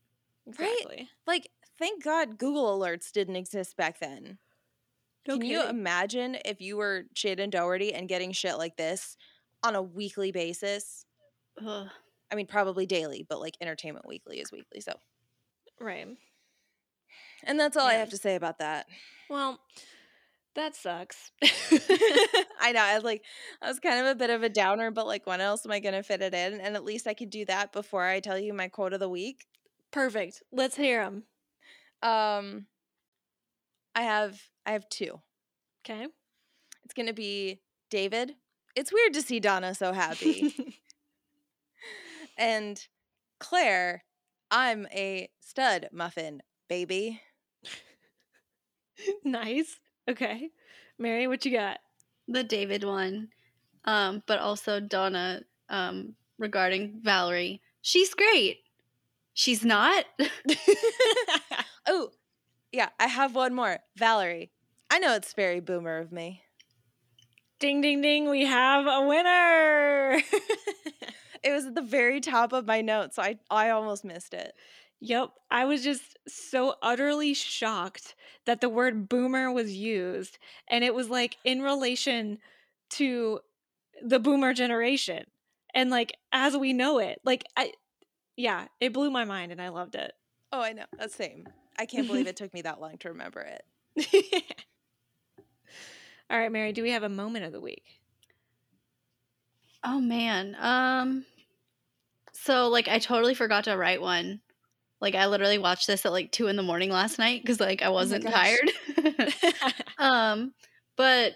[0.46, 0.70] Right?
[0.82, 1.10] Exactly.
[1.28, 4.38] like thank god google alerts didn't exist back then
[5.28, 9.16] No Can you imagine if you were Shannen Doherty and getting shit like this
[9.64, 11.06] on a weekly basis?
[11.66, 11.88] Ugh.
[12.32, 14.80] I mean, probably daily, but like Entertainment Weekly is weekly.
[14.82, 14.94] So,
[15.80, 16.08] Right.
[17.44, 18.88] And that's all I have to say about that.
[19.30, 19.60] Well,
[20.56, 21.32] that sucks.
[21.42, 22.82] I know.
[22.82, 23.24] I was like,
[23.62, 25.80] I was kind of a bit of a downer, but like, when else am I
[25.80, 26.60] going to fit it in?
[26.60, 29.10] And at least I could do that before I tell you my quote of the
[29.10, 29.46] week.
[29.92, 30.44] Perfect.
[30.52, 31.24] Let's hear them.
[32.02, 32.66] Um,
[33.96, 35.22] I have, I have two.
[35.86, 36.08] Okay.
[36.84, 38.34] It's going to be David.
[38.76, 40.76] It's weird to see Donna so happy.
[42.38, 42.86] and
[43.40, 44.04] Claire,
[44.52, 47.22] I'm a stud muffin, baby.
[49.24, 49.80] nice.
[50.10, 50.50] Okay.
[50.98, 51.80] Mary, what you got?
[52.28, 53.30] The David one,
[53.86, 57.62] um, but also Donna um, regarding Valerie.
[57.82, 58.60] She's great.
[59.34, 60.06] She's not.
[61.88, 62.10] oh,
[62.72, 63.80] yeah, I have one more.
[63.98, 64.52] Valerie.
[64.92, 66.44] I know it's very boomer of me.
[67.60, 68.30] ding, ding, ding.
[68.30, 70.22] We have a winner.
[71.44, 74.54] It was at the very top of my notes, so I I almost missed it.
[75.02, 75.30] Yep.
[75.50, 78.16] I was just so utterly shocked
[78.46, 80.38] that the word boomer was used.
[80.70, 82.40] And it was like in relation
[82.92, 83.40] to
[84.04, 85.26] the boomer generation.
[85.74, 87.74] And like as we know it, like I,
[88.36, 90.14] yeah, it blew my mind and I loved it.
[90.52, 90.86] Oh, I know.
[90.98, 91.48] That's same.
[91.78, 94.56] I can't believe it took me that long to remember it.
[96.30, 98.02] All right, Mary, do we have a moment of the week?
[99.84, 100.58] Oh man.
[100.60, 101.26] Um
[102.34, 104.42] so like I totally forgot to write one.
[105.02, 107.82] Like I literally watched this at like two in the morning last night because like
[107.82, 108.58] I wasn't gosh.
[108.96, 109.34] tired.
[109.98, 110.54] um
[110.96, 111.34] but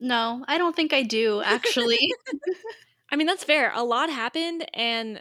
[0.00, 2.12] no, I don't think I do actually.
[3.12, 3.70] I mean, that's fair.
[3.74, 5.20] A lot happened, and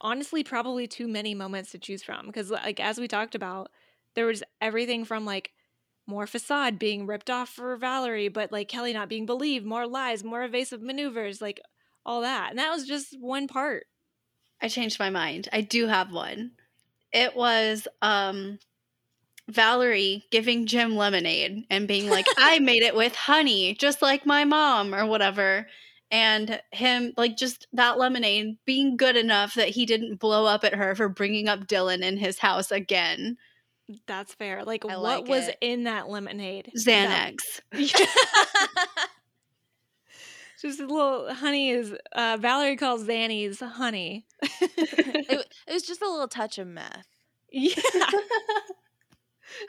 [0.00, 2.26] honestly, probably too many moments to choose from.
[2.26, 3.70] Because, like, as we talked about,
[4.14, 5.50] there was everything from like
[6.06, 10.22] more facade being ripped off for Valerie, but like Kelly not being believed, more lies,
[10.22, 11.60] more evasive maneuvers, like
[12.04, 12.50] all that.
[12.50, 13.86] And that was just one part.
[14.62, 15.48] I changed my mind.
[15.52, 16.52] I do have one.
[17.12, 18.58] It was um
[19.48, 24.44] Valerie giving Jim lemonade and being like, I made it with honey, just like my
[24.44, 25.66] mom, or whatever.
[26.10, 30.74] and him like just that lemonade being good enough that he didn't blow up at
[30.74, 33.36] her for bringing up Dylan in his house again.
[34.06, 34.64] That's fair.
[34.64, 35.58] Like, I what like was it.
[35.60, 36.70] in that lemonade?
[36.78, 37.60] Xanax.
[40.62, 44.26] Just a little honey is uh, Valerie calls Zanny's honey.
[44.42, 47.08] it, it was just a little touch of meth.
[47.50, 47.74] yeah,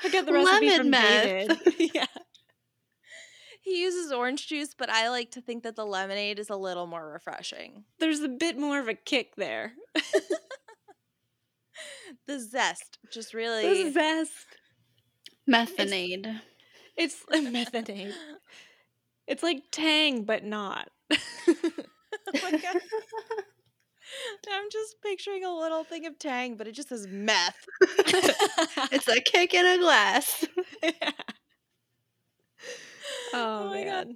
[0.03, 1.23] I got the recipe Lemon from meth.
[1.23, 1.57] David.
[1.95, 2.05] yeah,
[3.61, 6.85] He uses orange juice, but I like to think that the lemonade is a little
[6.85, 7.85] more refreshing.
[7.99, 9.73] there's a bit more of a kick there.
[12.27, 14.45] The zest just really The zest.
[15.49, 16.39] Methanade.
[16.95, 18.13] It's a methanate.
[19.27, 20.89] It's like Tang, but not.
[21.11, 21.17] oh
[22.41, 22.81] my God.
[24.51, 27.65] I'm just picturing a little thing of Tang, but it just says meth.
[27.81, 30.45] it's a kick in a glass.
[30.83, 30.89] oh,
[33.33, 34.07] Oh my man.
[34.07, 34.15] God.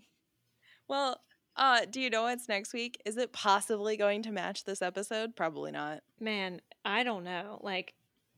[0.87, 1.21] Well,
[1.55, 3.01] uh, do you know what's next week?
[3.05, 5.35] Is it possibly going to match this episode?
[5.35, 6.01] Probably not.
[6.19, 7.59] Man, I don't know.
[7.61, 7.93] Like,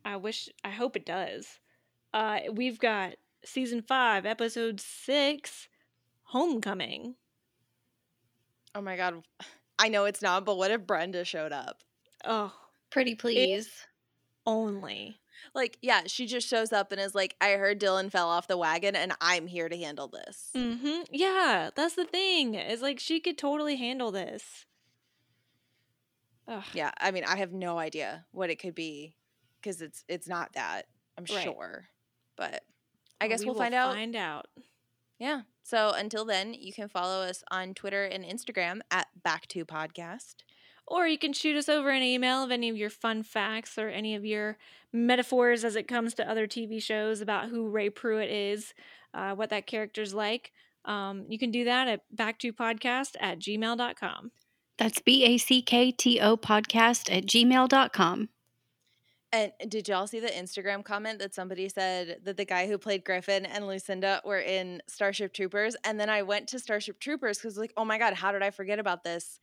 [0.06, 1.60] I wish, I hope it does.
[2.14, 5.68] Uh, we've got season five, episode six,
[6.30, 7.16] Homecoming.
[8.76, 9.24] Oh my God.
[9.80, 11.82] I know it's not, but what if Brenda showed up?
[12.24, 12.54] Oh,
[12.92, 13.70] Pretty please.
[14.46, 15.20] only.
[15.56, 18.58] Like, yeah, she just shows up and is like, I heard Dylan fell off the
[18.58, 20.50] wagon and I'm here to handle this.
[20.56, 21.04] Mm-hmm.
[21.12, 22.54] Yeah, that's the thing.
[22.56, 24.66] It's like she could totally handle this.
[26.48, 26.64] Ugh.
[26.74, 29.16] Yeah, I mean, I have no idea what it could be
[29.62, 30.84] because it's it's not that,
[31.18, 31.44] I'm Right.
[31.44, 31.86] sure.
[32.36, 32.64] But
[33.22, 33.94] I guess we we'll will find out.
[33.96, 34.48] Find out.
[35.20, 35.42] Yeah.
[35.70, 40.38] So until then, you can follow us on Twitter and Instagram at Back to Podcast.
[40.88, 43.88] Or you can shoot us over an email of any of your fun facts or
[43.88, 44.58] any of your
[44.92, 48.74] metaphors as it comes to other TV shows about who Ray Pruitt is,
[49.14, 50.54] uh, what that character's like.
[50.86, 54.32] Um, you can do that at backtopodcast at gmail.com.
[54.80, 58.30] That's B A C K T O podcast at gmail.com.
[59.32, 63.06] And did y'all see the Instagram comment that somebody said that the guy who played
[63.06, 65.76] Griffin and Lucinda were in Starship Troopers?
[65.84, 68.50] And then I went to Starship Troopers because like, oh my god, how did I
[68.50, 69.40] forget about this?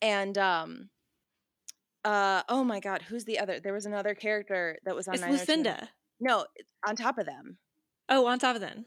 [0.00, 0.88] And um,
[2.04, 3.58] uh, oh my god, who's the other?
[3.60, 5.14] There was another character that was on.
[5.14, 5.72] It's 90210.
[5.74, 5.90] Lucinda.
[6.20, 6.46] No,
[6.86, 7.58] on top of them.
[8.08, 8.86] Oh, on top of them.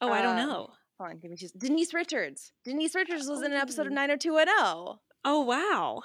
[0.00, 0.70] Oh, I don't Uh, know.
[0.98, 1.48] Hold on, give me two.
[1.56, 2.52] Denise Richards.
[2.64, 3.96] Denise Richards was in an episode of Oh.
[3.96, 4.98] 90210.
[5.24, 6.02] Oh, wow.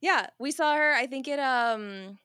[0.00, 0.92] Yeah, we saw her.
[0.92, 2.18] I think it um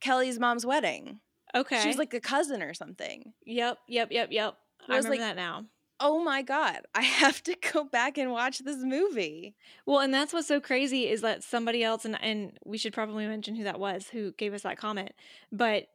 [0.00, 1.20] Kelly's mom's wedding.
[1.54, 1.80] Okay.
[1.80, 3.32] She was like a cousin or something.
[3.44, 4.56] yep, yep, yep, yep.
[4.88, 5.64] I I was like- that now.
[6.00, 9.56] Oh my god, I have to go back and watch this movie.
[9.84, 13.26] Well, and that's what's so crazy is that somebody else, and, and we should probably
[13.26, 15.10] mention who that was who gave us that comment.
[15.50, 15.88] But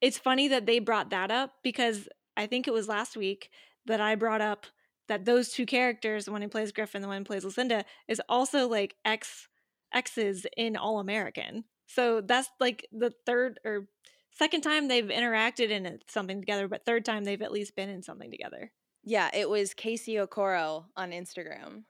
[0.00, 3.50] it's funny that they brought that up because I think it was last week
[3.84, 4.64] that I brought up
[5.08, 8.22] that those two characters, the one who plays Griffin, the one who plays Lucinda, is
[8.30, 9.48] also like ex
[9.92, 11.64] exes in All American.
[11.88, 13.88] So that's like the third or
[14.32, 18.02] second time they've interacted in something together, but third time they've at least been in
[18.02, 18.70] something together.
[19.04, 21.84] Yeah, it was Casey Okoro on Instagram.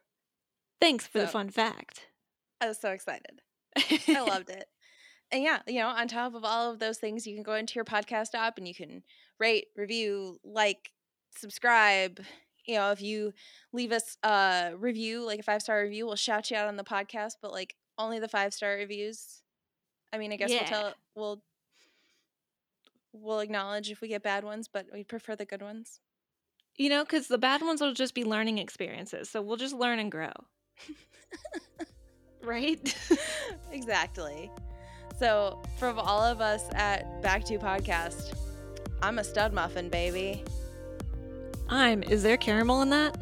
[0.80, 2.06] Thanks for the fun fact.
[2.60, 3.42] I was so excited.
[3.76, 4.66] I loved it.
[5.30, 7.74] And yeah, you know, on top of all of those things, you can go into
[7.74, 9.02] your podcast app and you can
[9.38, 10.90] rate, review, like,
[11.36, 12.20] subscribe.
[12.66, 13.32] You know, if you
[13.72, 16.84] leave us a review, like a five star review, we'll shout you out on the
[16.84, 19.42] podcast, but like only the five star reviews.
[20.12, 20.64] I mean, I guess we'll Yeah.
[20.66, 21.43] tell we'll
[23.12, 26.01] we'll acknowledge if we get bad ones, but we prefer the good ones.
[26.76, 29.28] You know, because the bad ones will just be learning experiences.
[29.28, 30.30] So we'll just learn and grow.
[32.43, 32.94] right?
[33.72, 34.51] exactly.
[35.18, 38.36] So, from all of us at Back to Podcast,
[39.02, 40.44] I'm a stud muffin, baby.
[41.68, 42.05] I'm.
[42.05, 43.18] Is there caramel in that?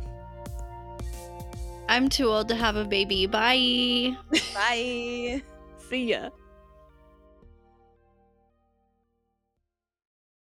[1.89, 3.27] I'm too old to have a baby.
[3.27, 4.15] Bye.
[4.55, 5.43] Bye.
[5.89, 6.29] See ya.